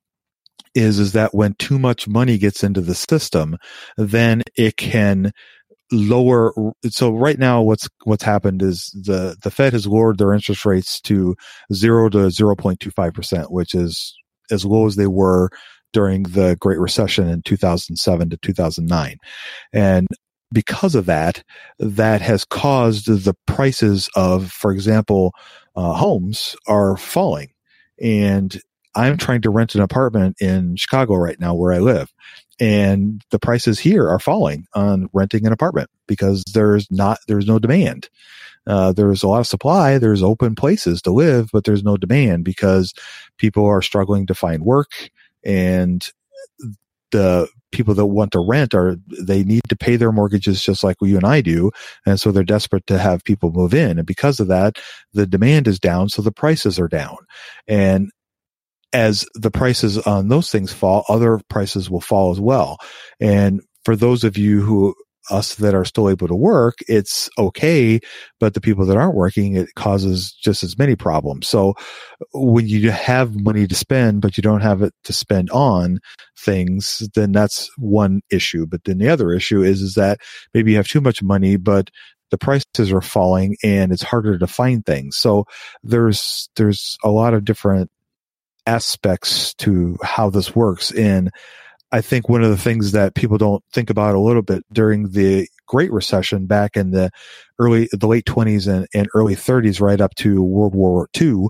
is, 0.75 0.99
is 0.99 1.13
that 1.13 1.35
when 1.35 1.55
too 1.59 1.79
much 1.79 2.09
money 2.09 2.39
gets 2.39 2.63
into 2.63 2.81
the 2.81 2.95
system, 2.95 3.57
then 3.97 4.43
it 4.57 4.77
can 4.77 5.33
lower. 5.93 6.53
So 6.89 7.13
right 7.13 7.39
now, 7.39 7.63
what's, 7.63 7.89
what's 8.05 8.25
happened 8.25 8.63
is 8.63 8.91
the, 8.95 9.37
the 9.43 9.51
Fed 9.51 9.73
has 9.73 9.87
lowered 9.87 10.19
their 10.19 10.33
interest 10.33 10.65
rates 10.65 11.01
to 11.03 11.37
zero 11.73 12.09
to 12.11 12.19
0.25%, 12.19 13.51
which 13.51 13.75
is 13.75 14.15
as 14.51 14.65
low 14.65 14.87
as 14.87 14.97
they 14.97 15.07
were 15.07 15.51
during 15.93 16.25
the 16.25 16.57
Great 16.61 16.79
Recession 16.79 17.29
in 17.29 17.41
2007 17.43 18.31
to 18.31 18.37
2009. 18.37 19.17
And 19.73 20.09
because 20.55 20.95
of 20.95 21.07
that, 21.07 21.45
that 21.79 22.23
has 22.23 22.45
caused 22.45 23.07
the 23.07 23.35
prices 23.47 24.09
of, 24.17 24.51
for 24.51 24.73
example, 24.73 25.35
uh, 25.77 25.93
homes 25.93 26.57
are 26.67 26.97
falling. 26.97 27.51
And 28.01 28.59
I'm 28.95 29.19
trying 29.19 29.43
to 29.43 29.51
rent 29.51 29.75
an 29.75 29.81
apartment 29.81 30.37
in 30.41 30.77
Chicago 30.77 31.17
right 31.17 31.39
now 31.39 31.55
where 31.55 31.73
I 31.73 31.79
live. 31.79 32.15
And 32.61 33.23
the 33.31 33.41
prices 33.41 33.81
here 33.81 34.09
are 34.09 34.21
falling 34.21 34.67
on 34.75 35.09
renting 35.13 35.47
an 35.47 35.53
apartment 35.53 35.91
because 36.07 36.45
there's 36.55 36.89
not, 36.91 37.19
there's 37.27 37.47
no 37.47 37.59
demand. 37.59 38.09
Uh, 38.67 38.93
there's 38.93 39.23
a 39.23 39.29
lot 39.29 39.41
of 39.41 39.47
supply. 39.47 39.99
There's 39.99 40.23
open 40.23 40.55
places 40.55 41.03
to 41.03 41.11
live, 41.11 41.51
but 41.53 41.65
there's 41.65 41.83
no 41.83 41.97
demand 41.97 42.45
because 42.45 42.95
people 43.37 43.67
are 43.67 43.83
struggling 43.83 44.27
to 44.27 44.35
find 44.35 44.65
work 44.65 45.11
and 45.45 46.07
the 47.15 47.49
people 47.71 47.95
that 47.95 48.07
want 48.07 48.33
to 48.33 48.41
rent 48.41 48.75
are 48.75 48.97
they 49.21 49.45
need 49.45 49.63
to 49.69 49.77
pay 49.77 49.95
their 49.95 50.11
mortgages 50.11 50.61
just 50.61 50.83
like 50.83 50.97
you 51.01 51.17
and 51.17 51.25
I 51.25 51.41
do. 51.41 51.71
And 52.05 52.21
so 52.21 52.33
they're 52.33 52.43
desperate 52.43 52.87
to 52.89 52.99
have 52.99 53.23
people 53.23 53.53
move 53.53 53.73
in. 53.73 53.99
And 53.99 54.07
because 54.07 54.41
of 54.41 54.49
that 54.49 54.79
the 55.13 55.27
demand 55.27 55.69
is 55.69 55.79
down 55.79 56.09
so 56.09 56.23
the 56.23 56.33
prices 56.33 56.79
are 56.81 56.89
down. 56.89 57.19
And 57.69 58.11
as 58.93 59.25
the 59.35 59.51
prices 59.51 59.99
on 59.99 60.29
those 60.29 60.51
things 60.51 60.73
fall 60.73 61.05
other 61.09 61.41
prices 61.49 61.89
will 61.89 62.01
fall 62.01 62.33
as 62.33 62.41
well. 62.41 62.79
And 63.21 63.63
for 63.85 63.95
those 63.95 64.25
of 64.25 64.37
you 64.37 64.61
who 64.61 64.95
us 65.31 65.55
that 65.57 65.75
are 65.75 65.85
still 65.85 66.09
able 66.09 66.29
to 66.29 66.35
work, 66.35 66.77
it's 66.89 67.31
okay. 67.39 68.01
But 68.41 68.55
the 68.55 68.61
people 68.61 68.85
that 68.87 68.97
aren't 68.97 69.15
working, 69.15 69.57
it 69.57 69.75
causes 69.75 70.33
just 70.33 70.63
as 70.63 70.79
many 70.79 70.97
problems. 70.97 71.49
So 71.49 71.75
when 72.33 72.67
you 72.67 72.91
have 72.91 73.41
money 73.41 73.67
to 73.67 73.75
spend, 73.75 74.23
but 74.23 74.37
you 74.37 74.43
don't 74.43 74.61
have 74.61 74.83
it 74.83 74.95
to 75.05 75.13
spend 75.13 75.51
on 75.51 76.01
things, 76.39 77.09
then 77.15 77.33
that's 77.33 77.71
one 77.79 78.21
issue. 78.31 78.67
But 78.67 78.85
then 78.85 78.99
the 78.99 79.09
other 79.09 79.33
issue 79.33 79.63
is, 79.63 79.81
is 79.81 79.95
that 79.95 80.21
maybe 80.53 80.73
you 80.73 80.77
have 80.77 80.89
too 80.89 81.01
much 81.01 81.23
money, 81.23 81.57
but 81.57 81.91
the 82.31 82.39
prices 82.39 82.93
are 82.93 83.01
falling 83.01 83.57
and 83.63 83.93
it's 83.93 84.03
harder 84.03 84.39
to 84.39 84.47
find 84.47 84.85
things. 84.85 85.17
So 85.17 85.47
there's, 85.83 86.49
there's 86.57 86.99
a 87.05 87.11
lot 87.11 87.35
of 87.35 87.45
different 87.45 87.91
aspects 88.67 89.55
to 89.55 89.97
how 90.03 90.31
this 90.31 90.57
works. 90.57 90.91
And 90.91 91.31
I 91.95 92.01
think 92.01 92.29
one 92.29 92.43
of 92.43 92.51
the 92.51 92.57
things 92.57 92.91
that 92.91 93.15
people 93.15 93.39
don't 93.39 93.63
think 93.73 93.89
about 93.89 94.17
a 94.17 94.21
little 94.21 94.43
bit 94.43 94.65
during 94.73 95.11
the 95.11 95.47
Great 95.69 95.93
Recession 95.93 96.47
back 96.47 96.77
in 96.77 96.91
the 96.91 97.09
early, 97.61 97.89
the 97.93 98.09
late 98.09 98.25
20s 98.25 98.67
and, 98.67 98.89
and 98.93 99.07
early 99.15 99.37
30s, 99.37 99.81
right 99.81 100.01
up 100.01 100.13
to 100.17 100.43
World 100.43 100.75
War 100.75 101.09
II, 101.17 101.47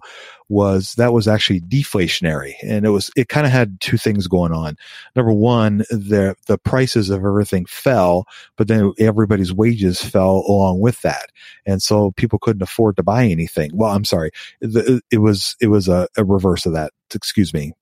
was 0.49 0.95
that 0.95 1.13
was 1.13 1.27
actually 1.27 1.61
deflationary, 1.61 2.55
and 2.63 2.85
it 2.85 2.91
was 2.91 3.11
it 3.17 3.29
kind 3.29 3.47
of 3.47 3.53
had 3.53 3.81
two 3.81 3.97
things 3.97 4.27
going 4.27 4.53
on. 4.53 4.77
Number 5.17 5.33
one, 5.33 5.79
the 5.91 6.37
the 6.47 6.59
prices 6.59 7.11
of 7.11 7.25
everything 7.25 7.67
fell, 7.67 8.27
but 8.57 8.69
then 8.69 8.93
everybody's 8.99 9.53
wages 9.53 10.03
fell 10.03 10.45
along 10.47 10.81
with 10.81 11.01
that, 11.03 11.31
and 11.65 11.83
so 11.83 12.13
people 12.13 12.39
couldn't 12.39 12.63
afford 12.63 12.97
to 12.97 13.03
buy 13.03 13.25
anything. 13.25 13.71
Well, 13.75 13.91
I'm 13.91 14.05
sorry, 14.05 14.31
the, 14.61 15.01
it 15.11 15.19
was 15.19 15.57
it 15.61 15.69
was 15.69 15.89
a, 15.89 16.09
a 16.17 16.25
reverse 16.25 16.67
of 16.67 16.73
that. 16.75 16.93
Excuse 17.15 17.55
me, 17.55 17.73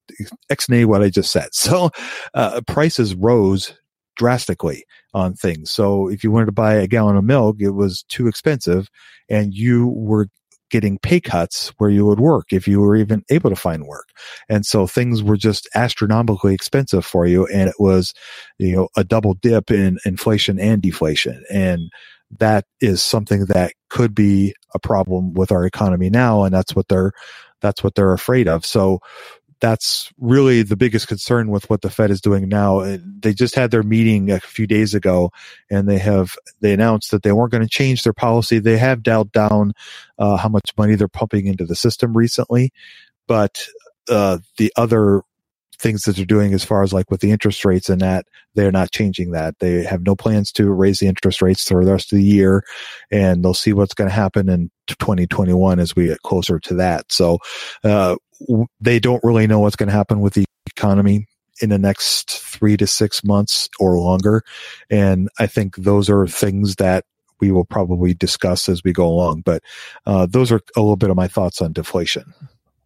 exnay 0.50 0.84
what 0.84 1.02
I 1.02 1.10
just 1.10 1.32
said. 1.32 1.48
So 1.62 1.90
uh, 2.34 2.60
prices 2.66 3.14
rose 3.14 3.72
drastically 4.16 4.84
on 5.14 5.34
things. 5.34 5.70
So 5.70 6.08
if 6.08 6.22
you 6.22 6.30
wanted 6.30 6.46
to 6.46 6.52
buy 6.52 6.74
a 6.74 6.86
gallon 6.86 7.16
of 7.16 7.24
milk, 7.24 7.56
it 7.60 7.70
was 7.70 8.02
too 8.08 8.26
expensive 8.26 8.88
and 9.28 9.54
you 9.54 9.88
were 9.88 10.28
getting 10.72 10.98
pay 10.98 11.20
cuts 11.20 11.68
where 11.78 11.90
you 11.90 12.04
would 12.06 12.18
work 12.18 12.46
if 12.50 12.66
you 12.66 12.80
were 12.80 12.96
even 12.96 13.22
able 13.30 13.50
to 13.50 13.56
find 13.56 13.84
work. 13.84 14.08
And 14.48 14.66
so 14.66 14.86
things 14.88 15.22
were 15.22 15.36
just 15.36 15.68
astronomically 15.76 16.54
expensive 16.54 17.04
for 17.04 17.26
you. 17.26 17.46
And 17.46 17.68
it 17.68 17.76
was, 17.78 18.14
you 18.58 18.74
know, 18.74 18.88
a 18.96 19.04
double 19.04 19.34
dip 19.34 19.70
in 19.70 19.98
inflation 20.04 20.58
and 20.58 20.82
deflation. 20.82 21.44
And 21.52 21.90
that 22.40 22.64
is 22.80 23.02
something 23.02 23.44
that 23.46 23.74
could 23.90 24.14
be 24.14 24.54
a 24.74 24.78
problem 24.78 25.34
with 25.34 25.52
our 25.52 25.66
economy 25.66 26.08
now. 26.08 26.44
And 26.44 26.54
that's 26.54 26.74
what 26.74 26.88
they're, 26.88 27.12
that's 27.60 27.84
what 27.84 27.94
they're 27.94 28.14
afraid 28.14 28.48
of. 28.48 28.64
So 28.64 29.00
that's 29.62 30.12
really 30.18 30.64
the 30.64 30.76
biggest 30.76 31.06
concern 31.06 31.48
with 31.48 31.70
what 31.70 31.82
the 31.82 31.88
Fed 31.88 32.10
is 32.10 32.20
doing 32.20 32.48
now. 32.48 32.98
They 33.20 33.32
just 33.32 33.54
had 33.54 33.70
their 33.70 33.84
meeting 33.84 34.28
a 34.28 34.40
few 34.40 34.66
days 34.66 34.92
ago, 34.92 35.30
and 35.70 35.88
they 35.88 35.98
have 35.98 36.34
they 36.60 36.72
announced 36.72 37.12
that 37.12 37.22
they 37.22 37.30
weren't 37.30 37.52
going 37.52 37.62
to 37.62 37.68
change 37.68 38.02
their 38.02 38.12
policy. 38.12 38.58
They 38.58 38.76
have 38.76 39.04
dialed 39.04 39.30
down 39.30 39.72
uh, 40.18 40.36
how 40.36 40.48
much 40.48 40.72
money 40.76 40.96
they're 40.96 41.06
pumping 41.06 41.46
into 41.46 41.64
the 41.64 41.76
system 41.76 42.12
recently, 42.12 42.72
but 43.28 43.64
uh, 44.08 44.38
the 44.58 44.72
other 44.74 45.22
things 45.78 46.02
that 46.02 46.16
they're 46.16 46.24
doing 46.24 46.54
as 46.54 46.64
far 46.64 46.82
as 46.82 46.92
like 46.92 47.10
with 47.10 47.20
the 47.20 47.30
interest 47.30 47.64
rates 47.64 47.88
and 47.88 48.00
that 48.00 48.26
they're 48.54 48.70
not 48.70 48.92
changing 48.92 49.32
that 49.32 49.58
they 49.58 49.82
have 49.82 50.02
no 50.02 50.14
plans 50.14 50.52
to 50.52 50.70
raise 50.70 51.00
the 51.00 51.08
interest 51.08 51.42
rates 51.42 51.66
for 51.66 51.84
the 51.84 51.90
rest 51.90 52.12
of 52.12 52.18
the 52.18 52.24
year 52.24 52.62
and 53.10 53.44
they'll 53.44 53.52
see 53.52 53.72
what's 53.72 53.94
going 53.94 54.08
to 54.08 54.14
happen 54.14 54.48
in 54.48 54.70
2021 54.86 55.80
as 55.80 55.96
we 55.96 56.06
get 56.06 56.22
closer 56.22 56.60
to 56.60 56.74
that 56.74 57.10
so 57.10 57.38
uh, 57.82 58.14
they 58.80 58.98
don't 58.98 59.22
really 59.24 59.46
know 59.46 59.60
what's 59.60 59.76
going 59.76 59.88
to 59.88 59.94
happen 59.94 60.20
with 60.20 60.34
the 60.34 60.44
economy 60.66 61.26
in 61.60 61.70
the 61.70 61.78
next 61.78 62.30
three 62.30 62.76
to 62.76 62.86
six 62.86 63.22
months 63.22 63.68
or 63.78 63.98
longer. 63.98 64.42
And 64.90 65.28
I 65.38 65.46
think 65.46 65.76
those 65.76 66.08
are 66.08 66.26
things 66.26 66.76
that 66.76 67.04
we 67.40 67.50
will 67.50 67.64
probably 67.64 68.14
discuss 68.14 68.68
as 68.68 68.82
we 68.84 68.92
go 68.92 69.06
along. 69.06 69.42
But 69.42 69.62
uh, 70.06 70.26
those 70.26 70.52
are 70.52 70.60
a 70.76 70.80
little 70.80 70.96
bit 70.96 71.10
of 71.10 71.16
my 71.16 71.28
thoughts 71.28 71.60
on 71.60 71.72
deflation. 71.72 72.32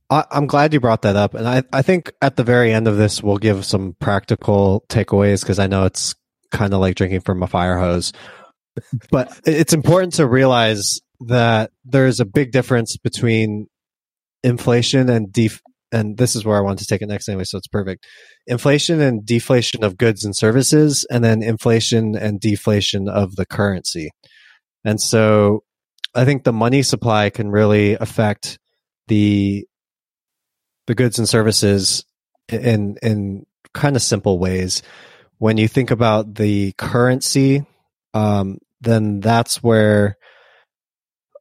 I, 0.09 0.25
am 0.31 0.47
glad 0.47 0.73
you 0.73 0.81
brought 0.81 1.03
that 1.03 1.17
up. 1.17 1.35
And 1.35 1.47
I, 1.47 1.63
I 1.73 1.83
think 1.83 2.13
at 2.23 2.37
the 2.37 2.45
very 2.45 2.73
end 2.73 2.89
of 2.89 2.97
this, 2.97 3.23
we'll 3.23 3.39
give 3.39 3.65
some 3.65 3.97
practical 4.01 4.85
takeaways 4.89 5.41
because 5.41 5.59
I 5.59 5.67
know 5.67 5.85
it's 5.85 6.15
kind 6.53 6.73
of 6.73 6.81
like 6.81 6.95
drinking 6.95 7.21
from 7.21 7.43
a 7.43 7.47
fire 7.47 7.79
hose. 7.79 8.13
But 9.11 9.41
it's 9.47 9.73
important 9.73 10.15
to 10.15 10.27
realize 10.27 11.01
that 11.21 11.71
there's 11.85 12.21
a 12.21 12.27
big 12.27 12.53
difference 12.53 12.97
between 12.97 13.69
inflation 14.47 15.11
and 15.11 15.33
def- 15.33 15.61
and 15.93 16.17
this 16.17 16.37
is 16.37 16.45
where 16.45 16.57
I 16.57 16.61
want 16.61 16.79
to 16.79 16.87
take 16.87 17.03
it 17.03 17.09
next 17.09 17.29
anyway, 17.29 17.45
so 17.45 17.59
it's 17.59 17.69
perfect. 17.69 18.07
Inflation 18.47 19.01
and 19.01 19.25
deflation 19.27 19.85
of 19.85 19.99
goods 19.99 20.25
and 20.25 20.37
services, 20.37 21.07
and 21.11 21.23
then 21.23 21.43
inflation 21.43 22.17
and 22.17 22.41
deflation 22.41 23.09
of 23.09 23.37
the 23.37 23.47
currency. 23.47 24.11
And 24.85 25.01
so 25.01 25.65
I 26.15 26.25
think 26.25 26.45
the 26.45 26.53
money 26.53 26.83
supply 26.83 27.31
can 27.31 27.51
really 27.51 27.95
affect 27.95 28.59
the 29.09 29.67
the 30.87 30.95
goods 30.95 31.19
and 31.19 31.29
services 31.29 32.05
in 32.49 32.97
in 33.03 33.47
kind 33.75 33.97
of 33.97 34.03
simple 34.03 34.39
ways. 34.39 34.83
When 35.39 35.57
you 35.57 35.69
think 35.69 35.91
about 35.91 36.35
the 36.35 36.73
currency, 36.79 37.67
um, 38.15 38.59
then 38.81 39.21
that's 39.21 39.63
where 39.63 40.17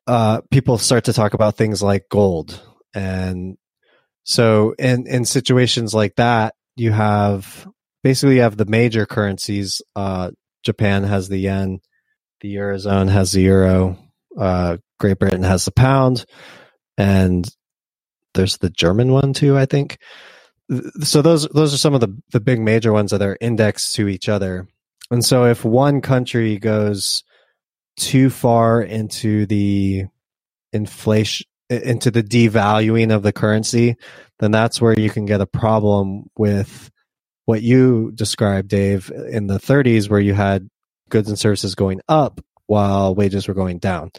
uh, 0.07 0.41
people 0.51 0.77
start 0.77 1.05
to 1.05 1.13
talk 1.13 1.33
about 1.33 1.55
things 1.55 1.81
like 1.81 2.09
gold 2.09 2.61
and 2.95 3.57
so 4.23 4.73
in, 4.79 5.05
in 5.05 5.25
situations 5.25 5.93
like 5.93 6.15
that, 6.15 6.55
you 6.75 6.91
have 6.91 7.67
basically 8.03 8.35
you 8.35 8.41
have 8.41 8.57
the 8.57 8.65
major 8.65 9.05
currencies. 9.05 9.81
Uh, 9.95 10.31
Japan 10.63 11.03
has 11.03 11.29
the 11.29 11.37
yen, 11.37 11.79
the 12.41 12.55
Eurozone 12.55 13.09
has 13.09 13.33
the 13.33 13.41
euro, 13.41 13.99
uh, 14.37 14.77
Great 14.99 15.19
Britain 15.19 15.43
has 15.43 15.65
the 15.65 15.71
pound, 15.71 16.25
and 16.97 17.47
there's 18.33 18.57
the 18.57 18.69
German 18.69 19.11
one 19.11 19.33
too, 19.33 19.57
I 19.57 19.65
think. 19.65 19.99
So 21.01 21.21
those 21.21 21.47
those 21.49 21.73
are 21.75 21.77
some 21.77 21.93
of 21.93 22.01
the 22.01 22.17
the 22.31 22.39
big 22.39 22.59
major 22.59 22.91
ones 22.91 23.11
that 23.11 23.21
are 23.21 23.37
indexed 23.39 23.95
to 23.95 24.07
each 24.07 24.27
other. 24.27 24.67
And 25.11 25.23
so 25.23 25.45
if 25.45 25.63
one 25.63 26.01
country 26.01 26.57
goes 26.57 27.23
too 27.97 28.31
far 28.31 28.81
into 28.81 29.45
the 29.45 30.05
inflation 30.73 31.45
into 31.69 32.11
the 32.11 32.23
devaluing 32.23 33.13
of 33.13 33.23
the 33.23 33.33
currency, 33.33 33.95
then 34.39 34.51
that's 34.51 34.81
where 34.81 34.97
you 34.97 35.09
can 35.09 35.25
get 35.25 35.41
a 35.41 35.47
problem 35.47 36.25
with 36.37 36.91
what 37.45 37.61
you 37.61 38.11
described, 38.13 38.69
Dave, 38.69 39.11
in 39.29 39.47
the 39.47 39.59
30s, 39.59 40.09
where 40.09 40.19
you 40.19 40.33
had 40.33 40.69
goods 41.09 41.29
and 41.29 41.39
services 41.39 41.75
going 41.75 42.01
up 42.07 42.41
while 42.67 43.13
wages 43.13 43.47
were 43.47 43.53
going 43.53 43.77
down. 43.77 44.11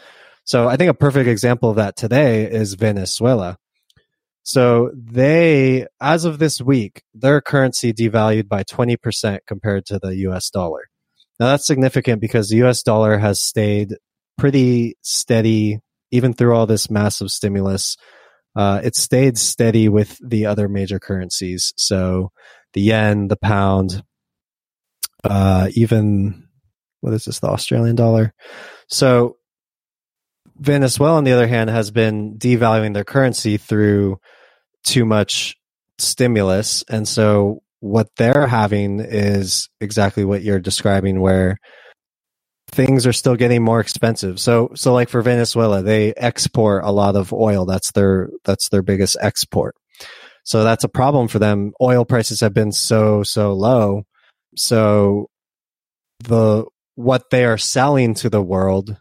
So 0.45 0.69
I 0.69 0.77
think 0.77 0.91
a 0.91 0.95
perfect 0.95 1.29
example 1.29 1.71
of 1.71 1.77
that 1.77 1.97
today 1.97 2.51
is 2.51 2.75
Venezuela. 2.75 3.59
So 4.45 4.93
they, 4.95 5.87
as 6.01 6.25
of 6.25 6.39
this 6.39 6.61
week, 6.61 7.03
their 7.13 7.41
currency 7.41 7.93
devalued 7.93 8.49
by 8.49 8.63
20% 8.63 9.41
compared 9.49 9.87
to 9.87 9.99
the 9.99 10.15
US 10.29 10.51
dollar. 10.51 10.83
Now 11.41 11.47
that's 11.47 11.67
significant 11.67 12.21
because 12.21 12.49
the 12.49 12.63
US 12.65 12.85
dollar 12.85 13.19
has 13.19 13.43
stayed 13.43 13.97
pretty 14.39 14.97
steady 15.03 15.81
even 16.11 16.33
through 16.33 16.55
all 16.55 16.67
this 16.67 16.91
massive 16.91 17.31
stimulus. 17.31 17.97
Uh, 18.55 18.81
it 18.83 18.97
stayed 18.97 19.37
steady 19.37 19.89
with 19.89 20.19
the 20.27 20.47
other 20.47 20.69
major 20.69 20.99
currencies. 20.99 21.73
So 21.77 22.31
the 22.73 22.81
yen, 22.81 23.29
the 23.29 23.37
pound, 23.37 24.03
uh, 25.25 25.69
even 25.75 26.49
what 27.01 27.13
is 27.13 27.25
this, 27.25 27.41
the 27.41 27.49
Australian 27.49 27.97
dollar? 27.97 28.33
So 28.89 29.37
Venezuela, 30.57 31.17
on 31.17 31.25
the 31.25 31.33
other 31.33 31.47
hand, 31.47 31.69
has 31.71 31.91
been 31.91 32.39
devaluing 32.39 32.95
their 32.95 33.05
currency 33.05 33.59
through 33.59 34.19
too 34.85 35.05
much 35.05 35.57
stimulus. 35.99 36.83
And 36.89 37.07
so 37.07 37.63
what 37.81 38.09
they're 38.17 38.47
having 38.47 39.01
is 39.01 39.69
exactly 39.81 40.25
what 40.25 40.43
you're 40.43 40.61
describing, 40.61 41.21
where 41.21 41.59
things 42.69 43.07
are 43.07 43.13
still 43.13 43.37
getting 43.37 43.63
more 43.63 43.81
expensive. 43.81 44.41
So, 44.41 44.73
so 44.75 44.93
like 44.93 45.09
for 45.09 45.23
Venezuela, 45.23 45.83
they 45.83 46.13
export 46.15 46.85
a 46.85 46.91
lot 46.91 47.17
of 47.17 47.33
oil. 47.33 47.65
That's 47.65 47.93
their, 47.93 48.31
that's 48.45 48.69
their 48.69 48.83
biggest 48.83 49.17
export. 49.21 49.77
So 50.45 50.65
that's 50.65 50.85
a 50.85 50.89
problem 50.89 51.29
for 51.29 51.39
them. 51.39 51.73
Oil 51.81 52.05
prices 52.05 52.41
have 52.41 52.55
been 52.55 52.73
so, 52.73 53.23
so 53.23 53.53
low. 53.53 54.05
So 54.57 55.29
the, 56.21 56.65
what 56.95 57.31
they 57.31 57.45
are 57.45 57.59
selling 57.59 58.15
to 58.15 58.31
the 58.31 58.43
world 58.43 58.97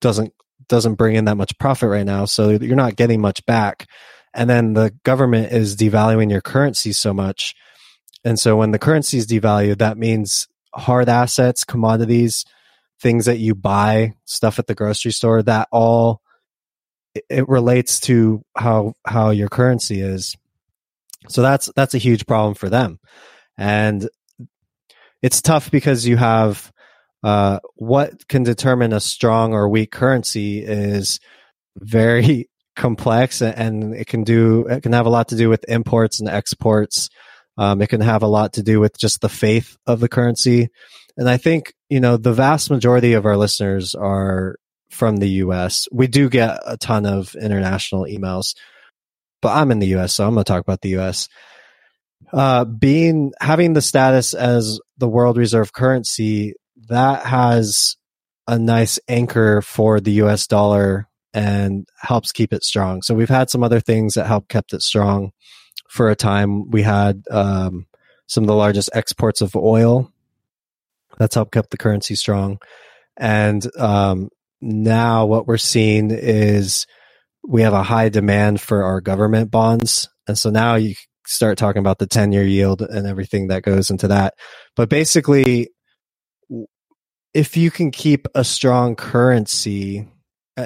doesn't, 0.00 0.32
doesn't 0.68 0.94
bring 0.94 1.16
in 1.16 1.24
that 1.26 1.36
much 1.36 1.58
profit 1.58 1.88
right 1.88 2.06
now. 2.06 2.24
So 2.26 2.50
you're 2.50 2.76
not 2.76 2.96
getting 2.96 3.20
much 3.20 3.44
back. 3.46 3.86
And 4.34 4.48
then 4.48 4.74
the 4.74 4.94
government 5.04 5.52
is 5.52 5.76
devaluing 5.76 6.30
your 6.30 6.42
currency 6.42 6.92
so 6.92 7.12
much. 7.14 7.54
And 8.24 8.38
so 8.38 8.56
when 8.56 8.72
the 8.72 8.78
currency 8.78 9.18
is 9.18 9.26
devalued, 9.26 9.78
that 9.78 9.96
means 9.96 10.48
hard 10.74 11.08
assets, 11.08 11.64
commodities, 11.64 12.44
things 13.00 13.26
that 13.26 13.38
you 13.38 13.54
buy, 13.54 14.14
stuff 14.24 14.58
at 14.58 14.66
the 14.66 14.74
grocery 14.74 15.12
store, 15.12 15.42
that 15.42 15.68
all 15.70 16.20
it 17.28 17.48
relates 17.48 18.00
to 18.00 18.44
how 18.56 18.94
how 19.06 19.30
your 19.30 19.48
currency 19.48 20.00
is. 20.00 20.36
So 21.28 21.42
that's 21.42 21.70
that's 21.74 21.94
a 21.94 21.98
huge 21.98 22.26
problem 22.26 22.54
for 22.54 22.68
them. 22.68 22.98
And 23.56 24.08
it's 25.22 25.42
tough 25.42 25.70
because 25.70 26.06
you 26.06 26.16
have 26.16 26.72
uh, 27.22 27.58
what 27.74 28.28
can 28.28 28.44
determine 28.44 28.92
a 28.92 29.00
strong 29.00 29.52
or 29.52 29.68
weak 29.68 29.90
currency 29.90 30.60
is 30.64 31.18
very 31.76 32.48
complex 32.76 33.42
and 33.42 33.92
it 33.92 34.06
can 34.06 34.22
do 34.22 34.64
it 34.68 34.84
can 34.84 34.92
have 34.92 35.06
a 35.06 35.10
lot 35.10 35.28
to 35.28 35.36
do 35.36 35.48
with 35.48 35.64
imports 35.68 36.20
and 36.20 36.28
exports 36.28 37.10
um, 37.56 37.82
it 37.82 37.88
can 37.88 38.00
have 38.00 38.22
a 38.22 38.28
lot 38.28 38.52
to 38.52 38.62
do 38.62 38.78
with 38.78 38.96
just 38.96 39.20
the 39.20 39.28
faith 39.28 39.76
of 39.84 39.98
the 39.98 40.08
currency 40.08 40.68
and 41.16 41.28
i 41.28 41.36
think 41.36 41.74
you 41.88 42.00
know 42.00 42.16
the 42.16 42.32
vast 42.32 42.70
majority 42.70 43.14
of 43.14 43.26
our 43.26 43.36
listeners 43.36 43.94
are 43.94 44.56
from 44.90 45.18
the 45.18 45.28
us 45.28 45.86
we 45.92 46.06
do 46.06 46.28
get 46.28 46.60
a 46.66 46.76
ton 46.76 47.06
of 47.06 47.34
international 47.34 48.04
emails 48.04 48.54
but 49.42 49.54
i'm 49.54 49.70
in 49.70 49.78
the 49.78 49.94
us 49.94 50.14
so 50.14 50.26
i'm 50.26 50.34
going 50.34 50.44
to 50.44 50.50
talk 50.50 50.62
about 50.62 50.80
the 50.80 50.96
us 50.96 51.28
uh, 52.32 52.64
being 52.64 53.32
having 53.40 53.72
the 53.72 53.80
status 53.80 54.34
as 54.34 54.80
the 54.98 55.08
world 55.08 55.36
reserve 55.36 55.72
currency 55.72 56.54
that 56.88 57.24
has 57.24 57.96
a 58.46 58.58
nice 58.58 58.98
anchor 59.08 59.62
for 59.62 60.00
the 60.00 60.12
us 60.12 60.46
dollar 60.46 61.08
and 61.34 61.86
helps 62.00 62.32
keep 62.32 62.52
it 62.52 62.64
strong. 62.64 63.02
So 63.02 63.14
we've 63.14 63.28
had 63.28 63.50
some 63.50 63.62
other 63.62 63.80
things 63.80 64.14
that 64.14 64.26
help 64.26 64.48
kept 64.48 64.72
it 64.72 64.82
strong 64.82 65.32
for 65.90 66.08
a 66.08 66.16
time. 66.16 66.70
We 66.70 66.82
had 66.82 67.22
um, 67.30 67.86
some 68.26 68.44
of 68.44 68.48
the 68.48 68.54
largest 68.54 68.90
exports 68.94 69.40
of 69.40 69.54
oil. 69.54 70.10
That's 71.18 71.34
helped 71.34 71.52
kept 71.52 71.70
the 71.70 71.76
currency 71.76 72.14
strong. 72.14 72.58
And 73.16 73.66
um, 73.76 74.28
now 74.60 75.26
what 75.26 75.46
we're 75.46 75.58
seeing 75.58 76.10
is 76.10 76.86
we 77.46 77.62
have 77.62 77.72
a 77.72 77.82
high 77.82 78.08
demand 78.08 78.60
for 78.60 78.84
our 78.84 79.00
government 79.00 79.50
bonds. 79.50 80.08
And 80.26 80.38
so 80.38 80.50
now 80.50 80.76
you 80.76 80.94
start 81.26 81.58
talking 81.58 81.80
about 81.80 81.98
the 81.98 82.06
10 82.06 82.32
year 82.32 82.44
yield 82.44 82.82
and 82.82 83.06
everything 83.06 83.48
that 83.48 83.62
goes 83.62 83.90
into 83.90 84.08
that. 84.08 84.34
But 84.76 84.88
basically, 84.88 85.68
if 87.34 87.56
you 87.56 87.70
can 87.70 87.90
keep 87.90 88.26
a 88.34 88.44
strong 88.44 88.96
currency, 88.96 90.08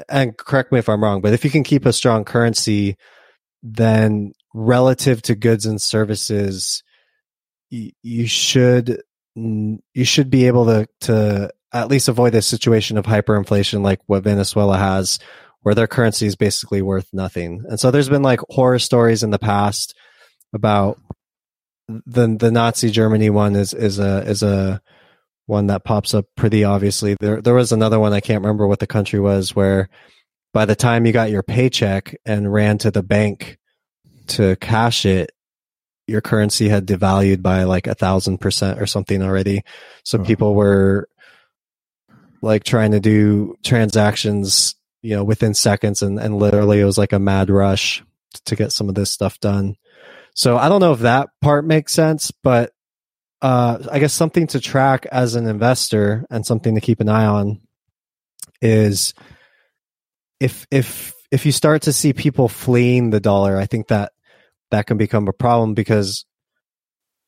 and 0.09 0.37
correct 0.37 0.73
me 0.73 0.79
if 0.79 0.89
I'm 0.89 1.03
wrong, 1.03 1.21
but 1.21 1.33
if 1.33 1.45
you 1.45 1.51
can 1.51 1.65
keep 1.65 1.85
a 1.85 1.93
strong 1.93 2.25
currency, 2.25 2.97
then 3.63 4.33
relative 4.55 5.23
to 5.23 5.35
goods 5.35 5.67
and 5.67 5.81
services, 5.81 6.83
you, 7.71 7.91
you 8.03 8.27
should 8.27 9.03
you 9.35 10.05
should 10.05 10.31
be 10.31 10.47
able 10.47 10.67
to 10.67 10.89
to 11.01 11.51
at 11.73 11.89
least 11.89 12.09
avoid 12.09 12.33
this 12.33 12.47
situation 12.47 12.99
of 12.99 13.07
hyperinflation 13.07 13.83
like 13.83 14.01
what 14.07 14.25
Venezuela 14.25 14.77
has, 14.77 15.19
where 15.63 15.75
their 15.75 15.87
currency 15.87 16.27
is 16.27 16.37
basically 16.37 16.83
worth 16.83 17.09
nothing. 17.13 17.65
And 17.69 17.81
so 17.81 17.91
there's 17.91 18.09
been 18.09 18.23
like 18.23 18.41
horror 18.51 18.79
stories 18.79 19.23
in 19.23 19.31
the 19.31 19.39
past 19.39 19.95
about 20.53 21.01
the 21.89 22.37
the 22.39 22.51
Nazi 22.51 22.91
Germany 22.91 23.31
one 23.31 23.57
is 23.57 23.73
is 23.73 23.99
a 23.99 24.23
is 24.29 24.43
a 24.43 24.81
one 25.47 25.67
that 25.69 25.85
pops 25.85 26.15
up 26.15 26.27
pretty 26.37 26.65
obviously. 26.65 27.17
There 27.21 27.41
there 27.41 27.55
was 27.55 27.73
another 27.73 27.99
one 27.99 28.13
I 28.13 28.21
can't 28.21 28.43
remember 28.43 28.67
what 28.67 28.81
the 28.81 28.87
country 28.87 29.21
was 29.21 29.55
where 29.55 29.89
by 30.53 30.67
the 30.67 30.77
time 30.77 31.07
you 31.07 31.13
got 31.13 31.31
your 31.31 31.43
paycheck 31.43 32.15
and 32.27 32.53
ran 32.53 32.79
to 32.79 32.91
the 32.91 33.03
bank 33.03 33.59
to 34.29 34.57
cash 34.57 35.07
it, 35.07 35.33
your 36.13 36.21
currency 36.21 36.69
had 36.69 36.87
devalued 36.87 37.43
by 37.43 37.65
like 37.65 37.87
a 37.87 37.95
thousand 37.95 38.39
percent 38.39 38.81
or 38.81 38.87
something 38.87 39.23
already. 39.23 39.63
So 40.05 40.21
oh. 40.21 40.25
people 40.25 40.55
were 40.55 41.09
like 42.43 42.65
trying 42.65 42.93
to 42.93 43.01
do 43.01 43.57
transactions, 43.65 44.75
you 45.01 45.17
know, 45.17 45.25
within 45.25 45.55
seconds 45.55 46.03
and, 46.03 46.21
and 46.21 46.39
literally 46.39 46.81
it 46.81 46.85
was 46.85 46.99
like 46.99 47.13
a 47.13 47.19
mad 47.19 47.49
rush 47.49 48.05
to 48.45 48.57
get 48.57 48.73
some 48.73 48.89
of 48.89 48.95
this 48.95 49.11
stuff 49.11 49.41
done. 49.41 49.77
So 50.35 50.59
I 50.59 50.69
don't 50.69 50.81
know 50.81 50.93
if 50.93 51.01
that 51.01 51.31
part 51.41 51.65
makes 51.65 51.93
sense, 51.93 52.31
but 52.31 52.73
uh, 53.41 53.79
I 53.91 53.99
guess 53.99 54.13
something 54.13 54.47
to 54.49 54.61
track 54.61 55.07
as 55.11 55.35
an 55.35 55.47
investor 55.47 56.27
and 56.31 56.47
something 56.47 56.75
to 56.75 56.81
keep 56.81 57.01
an 57.01 57.09
eye 57.09 57.27
on 57.27 57.61
is 58.61 59.15
if 60.39 60.67
if 60.71 61.13
if 61.31 61.47
you 61.47 61.53
start 61.53 61.83
to 61.83 61.93
see 61.93 62.13
people 62.13 62.49
fleeing 62.49 63.11
the 63.11 63.21
dollar, 63.21 63.57
I 63.57 63.67
think 63.67 63.89
that 63.89 64.12
that 64.73 64.87
can 64.87 64.97
become 64.97 65.29
a 65.29 65.33
problem 65.33 65.75
because 65.75 66.27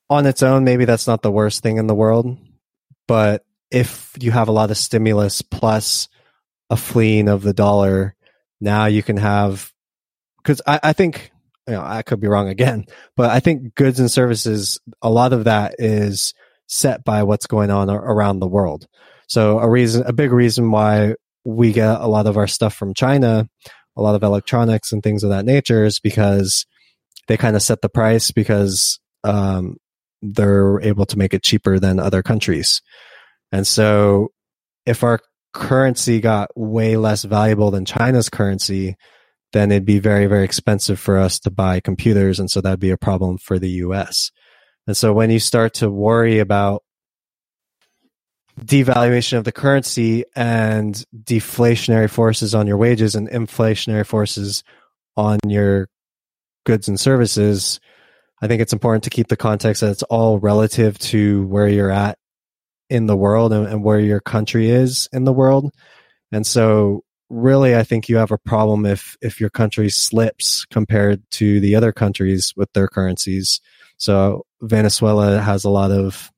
on 0.09 0.25
its 0.25 0.43
own, 0.43 0.63
maybe 0.63 0.85
that's 0.85 1.07
not 1.07 1.21
the 1.21 1.31
worst 1.31 1.63
thing 1.63 1.77
in 1.77 1.87
the 1.87 1.95
world. 1.95 2.37
But 3.07 3.45
if 3.71 4.13
you 4.19 4.31
have 4.31 4.47
a 4.47 4.51
lot 4.51 4.71
of 4.71 4.77
stimulus 4.77 5.41
plus 5.41 6.09
a 6.69 6.77
fleeing 6.77 7.29
of 7.29 7.41
the 7.41 7.53
dollar, 7.53 8.15
now 8.59 8.85
you 8.85 9.01
can 9.01 9.17
have 9.17 9.71
because 10.37 10.61
I, 10.67 10.79
I 10.83 10.93
think 10.93 11.31
you 11.67 11.73
know, 11.73 11.81
I 11.83 12.03
could 12.03 12.19
be 12.19 12.27
wrong 12.27 12.49
again, 12.49 12.85
but 13.15 13.31
I 13.31 13.39
think 13.39 13.73
goods 13.75 13.99
and 13.99 14.11
services, 14.11 14.79
a 15.01 15.09
lot 15.09 15.33
of 15.33 15.45
that 15.45 15.75
is 15.79 16.33
set 16.67 17.03
by 17.03 17.23
what's 17.23 17.47
going 17.47 17.71
on 17.71 17.89
around 17.89 18.39
the 18.39 18.47
world. 18.47 18.87
So 19.27 19.59
a 19.59 19.67
reason, 19.67 20.03
a 20.05 20.13
big 20.13 20.31
reason 20.31 20.69
why 20.69 21.15
we 21.43 21.73
get 21.73 21.99
a 21.99 22.07
lot 22.07 22.27
of 22.27 22.37
our 22.37 22.47
stuff 22.47 22.75
from 22.75 22.93
China, 22.93 23.49
a 23.97 24.01
lot 24.01 24.15
of 24.15 24.23
electronics 24.23 24.91
and 24.91 25.01
things 25.01 25.23
of 25.23 25.31
that 25.31 25.45
nature 25.45 25.85
is 25.85 25.99
because 25.99 26.65
they 27.27 27.37
kind 27.37 27.55
of 27.55 27.61
set 27.61 27.81
the 27.81 27.89
price 27.89 28.31
because 28.31 28.99
um, 29.23 29.77
they're 30.21 30.79
able 30.81 31.05
to 31.05 31.17
make 31.17 31.33
it 31.33 31.43
cheaper 31.43 31.79
than 31.79 31.99
other 31.99 32.21
countries. 32.23 32.81
And 33.51 33.65
so 33.65 34.29
if 34.85 35.03
our 35.03 35.19
currency 35.53 36.19
got 36.19 36.49
way 36.55 36.97
less 36.97 37.23
valuable 37.23 37.71
than 37.71 37.85
China's 37.85 38.29
currency, 38.29 38.95
then 39.53 39.71
it'd 39.71 39.85
be 39.85 39.99
very, 39.99 40.25
very 40.27 40.43
expensive 40.43 40.99
for 40.99 41.17
us 41.17 41.39
to 41.39 41.51
buy 41.51 41.79
computers. 41.79 42.39
And 42.39 42.51
so 42.51 42.61
that'd 42.61 42.79
be 42.79 42.91
a 42.91 42.97
problem 42.97 43.37
for 43.37 43.57
the 43.57 43.69
US. 43.69 44.31
And 44.87 44.95
so 44.95 45.13
when 45.13 45.31
you 45.31 45.39
start 45.39 45.75
to 45.75 45.89
worry 45.89 46.39
about 46.39 46.83
devaluation 48.59 49.37
of 49.37 49.43
the 49.43 49.51
currency 49.51 50.23
and 50.35 51.03
deflationary 51.15 52.09
forces 52.09 52.55
on 52.55 52.67
your 52.67 52.77
wages 52.77 53.15
and 53.15 53.29
inflationary 53.29 54.05
forces 54.05 54.63
on 55.17 55.39
your 55.47 55.87
goods 56.65 56.87
and 56.87 56.99
services, 56.99 57.79
I 58.41 58.47
think 58.47 58.61
it's 58.61 58.73
important 58.73 59.05
to 59.05 59.09
keep 59.09 59.27
the 59.27 59.37
context 59.37 59.81
that 59.81 59.91
it's 59.91 60.03
all 60.03 60.39
relative 60.39 60.99
to 60.99 61.45
where 61.47 61.67
you're 61.67 61.91
at 61.91 62.17
in 62.89 63.05
the 63.05 63.15
world 63.15 63.53
and, 63.53 63.65
and 63.67 63.83
where 63.83 63.99
your 63.99 64.19
country 64.19 64.69
is 64.69 65.07
in 65.13 65.23
the 65.23 65.33
world. 65.33 65.73
And 66.31 66.45
so 66.45 67.03
really, 67.29 67.75
I 67.75 67.83
think 67.83 68.09
you 68.09 68.17
have 68.17 68.31
a 68.31 68.37
problem 68.37 68.85
if 68.85 69.17
if 69.21 69.39
your 69.39 69.49
country 69.49 69.89
slips 69.89 70.65
compared 70.65 71.23
to 71.31 71.59
the 71.59 71.75
other 71.75 71.91
countries 71.91 72.53
with 72.55 72.71
their 72.73 72.87
currencies. 72.87 73.61
So 73.97 74.45
Venezuela 74.61 75.39
has 75.39 75.63
a 75.63 75.69
lot 75.69 75.91
of 75.91 76.31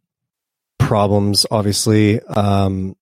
problems, 0.77 1.45
obviously. 1.49 2.21
Um, 2.21 2.95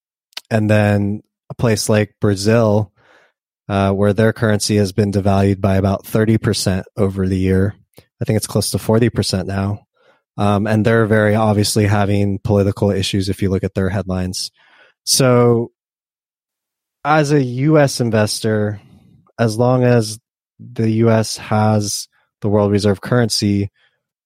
and 0.50 0.70
then 0.70 1.22
a 1.50 1.54
place 1.54 1.88
like 1.88 2.14
Brazil, 2.20 2.92
uh, 3.68 3.92
where 3.92 4.12
their 4.12 4.32
currency 4.32 4.76
has 4.76 4.92
been 4.92 5.12
devalued 5.12 5.60
by 5.60 5.76
about 5.76 6.04
30% 6.04 6.84
over 6.96 7.26
the 7.26 7.38
year. 7.38 7.74
I 8.20 8.24
think 8.24 8.36
it's 8.36 8.46
close 8.46 8.70
to 8.70 8.78
40% 8.78 9.46
now. 9.46 9.86
Um, 10.38 10.66
and 10.66 10.84
they're 10.84 11.06
very 11.06 11.34
obviously 11.34 11.86
having 11.86 12.38
political 12.38 12.90
issues 12.90 13.28
if 13.28 13.40
you 13.40 13.48
look 13.50 13.64
at 13.64 13.74
their 13.74 13.88
headlines. 13.88 14.50
So, 15.04 15.72
as 17.04 17.32
a 17.32 17.42
US 17.42 18.00
investor, 18.00 18.80
as 19.38 19.56
long 19.56 19.84
as 19.84 20.18
the 20.58 20.90
US 20.90 21.36
has 21.36 22.08
the 22.42 22.48
world 22.48 22.70
reserve 22.70 23.00
currency, 23.00 23.70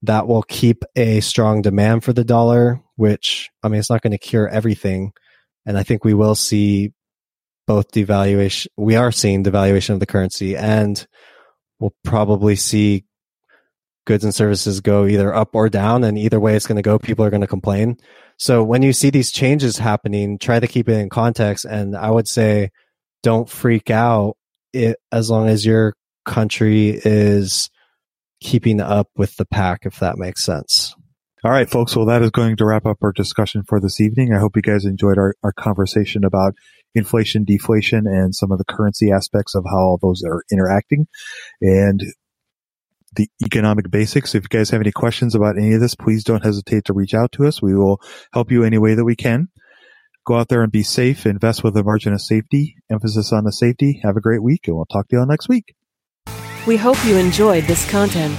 that 0.02 0.26
will 0.26 0.42
keep 0.42 0.82
a 0.96 1.20
strong 1.20 1.62
demand 1.62 2.02
for 2.04 2.12
the 2.12 2.24
dollar, 2.24 2.80
which, 2.96 3.50
I 3.62 3.68
mean, 3.68 3.78
it's 3.78 3.90
not 3.90 4.02
going 4.02 4.12
to 4.12 4.18
cure 4.18 4.48
everything. 4.48 5.12
And 5.66 5.76
I 5.76 5.82
think 5.82 6.04
we 6.04 6.14
will 6.14 6.34
see 6.34 6.92
both 7.66 7.90
devaluation. 7.92 8.66
We 8.76 8.96
are 8.96 9.12
seeing 9.12 9.44
devaluation 9.44 9.90
of 9.90 10.00
the 10.00 10.06
currency 10.06 10.56
and 10.56 11.06
we'll 11.78 11.94
probably 12.04 12.56
see 12.56 13.04
goods 14.06 14.24
and 14.24 14.34
services 14.34 14.80
go 14.80 15.06
either 15.06 15.34
up 15.34 15.54
or 15.54 15.68
down. 15.68 16.04
And 16.04 16.18
either 16.18 16.40
way 16.40 16.56
it's 16.56 16.66
going 16.66 16.76
to 16.76 16.82
go, 16.82 16.98
people 16.98 17.24
are 17.24 17.30
going 17.30 17.42
to 17.42 17.46
complain. 17.46 17.96
So 18.38 18.62
when 18.64 18.82
you 18.82 18.92
see 18.92 19.10
these 19.10 19.30
changes 19.30 19.78
happening, 19.78 20.38
try 20.38 20.60
to 20.60 20.66
keep 20.66 20.88
it 20.88 20.98
in 20.98 21.08
context. 21.08 21.64
And 21.64 21.96
I 21.96 22.10
would 22.10 22.26
say 22.26 22.70
don't 23.22 23.48
freak 23.48 23.90
out 23.90 24.36
it, 24.72 24.96
as 25.12 25.30
long 25.30 25.48
as 25.48 25.66
your 25.66 25.94
country 26.24 27.00
is 27.04 27.70
keeping 28.40 28.80
up 28.80 29.08
with 29.16 29.36
the 29.36 29.44
pack, 29.44 29.80
if 29.84 29.98
that 30.00 30.18
makes 30.18 30.44
sense. 30.44 30.94
All 31.42 31.50
right, 31.50 31.70
folks. 31.70 31.96
Well, 31.96 32.04
that 32.06 32.20
is 32.20 32.30
going 32.30 32.56
to 32.56 32.66
wrap 32.66 32.84
up 32.84 32.98
our 33.02 33.12
discussion 33.12 33.62
for 33.66 33.80
this 33.80 33.98
evening. 33.98 34.34
I 34.34 34.38
hope 34.38 34.56
you 34.56 34.62
guys 34.62 34.84
enjoyed 34.84 35.16
our, 35.16 35.34
our 35.42 35.52
conversation 35.52 36.22
about 36.22 36.54
inflation, 36.94 37.44
deflation, 37.44 38.06
and 38.06 38.34
some 38.34 38.52
of 38.52 38.58
the 38.58 38.64
currency 38.64 39.10
aspects 39.10 39.54
of 39.54 39.64
how 39.64 39.78
all 39.78 39.98
those 40.02 40.22
are 40.22 40.44
interacting 40.52 41.06
and 41.62 42.02
the 43.16 43.28
economic 43.42 43.90
basics. 43.90 44.34
If 44.34 44.44
you 44.44 44.48
guys 44.48 44.68
have 44.68 44.82
any 44.82 44.92
questions 44.92 45.34
about 45.34 45.56
any 45.56 45.72
of 45.72 45.80
this, 45.80 45.94
please 45.94 46.24
don't 46.24 46.44
hesitate 46.44 46.84
to 46.84 46.92
reach 46.92 47.14
out 47.14 47.32
to 47.32 47.46
us. 47.46 47.62
We 47.62 47.74
will 47.74 48.02
help 48.34 48.50
you 48.50 48.62
any 48.62 48.76
way 48.76 48.94
that 48.94 49.04
we 49.04 49.16
can. 49.16 49.48
Go 50.26 50.36
out 50.36 50.48
there 50.48 50.62
and 50.62 50.70
be 50.70 50.82
safe, 50.82 51.24
invest 51.24 51.64
with 51.64 51.74
a 51.74 51.82
margin 51.82 52.12
of 52.12 52.20
safety, 52.20 52.76
emphasis 52.90 53.32
on 53.32 53.44
the 53.44 53.52
safety. 53.52 54.00
Have 54.04 54.18
a 54.18 54.20
great 54.20 54.42
week, 54.42 54.66
and 54.66 54.76
we'll 54.76 54.84
talk 54.84 55.08
to 55.08 55.16
you 55.16 55.20
all 55.20 55.26
next 55.26 55.48
week. 55.48 55.74
We 56.66 56.76
hope 56.76 57.02
you 57.06 57.16
enjoyed 57.16 57.64
this 57.64 57.90
content. 57.90 58.38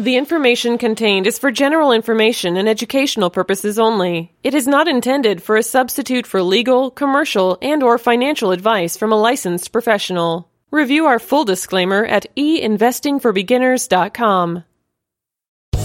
The 0.00 0.16
information 0.16 0.78
contained 0.78 1.26
is 1.26 1.38
for 1.38 1.50
general 1.50 1.92
information 1.92 2.56
and 2.56 2.66
educational 2.66 3.28
purposes 3.28 3.78
only. 3.78 4.32
It 4.42 4.54
is 4.54 4.66
not 4.66 4.88
intended 4.88 5.42
for 5.42 5.58
a 5.58 5.62
substitute 5.62 6.26
for 6.26 6.42
legal, 6.42 6.90
commercial, 6.90 7.58
and 7.60 7.82
or 7.82 7.98
financial 7.98 8.52
advice 8.52 8.96
from 8.96 9.12
a 9.12 9.20
licensed 9.20 9.72
professional. 9.72 10.50
Review 10.70 11.04
our 11.04 11.18
full 11.18 11.44
disclaimer 11.44 12.02
at 12.02 12.34
einvestingforbeginners.com. 12.34 14.64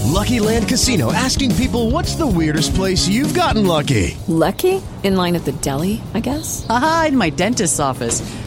Lucky 0.06 0.40
Land 0.40 0.68
Casino 0.68 1.12
asking 1.12 1.54
people 1.56 1.90
what's 1.90 2.14
the 2.14 2.26
weirdest 2.26 2.74
place 2.74 3.06
you've 3.06 3.34
gotten 3.34 3.66
lucky? 3.66 4.16
Lucky? 4.28 4.80
In 5.02 5.16
line 5.16 5.36
at 5.36 5.44
the 5.44 5.52
deli, 5.52 6.00
I 6.14 6.20
guess? 6.20 6.64
Aha, 6.70 7.06
in 7.08 7.18
my 7.18 7.28
dentist's 7.28 7.80
office. 7.80 8.22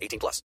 18 0.00 0.18
plus. 0.18 0.42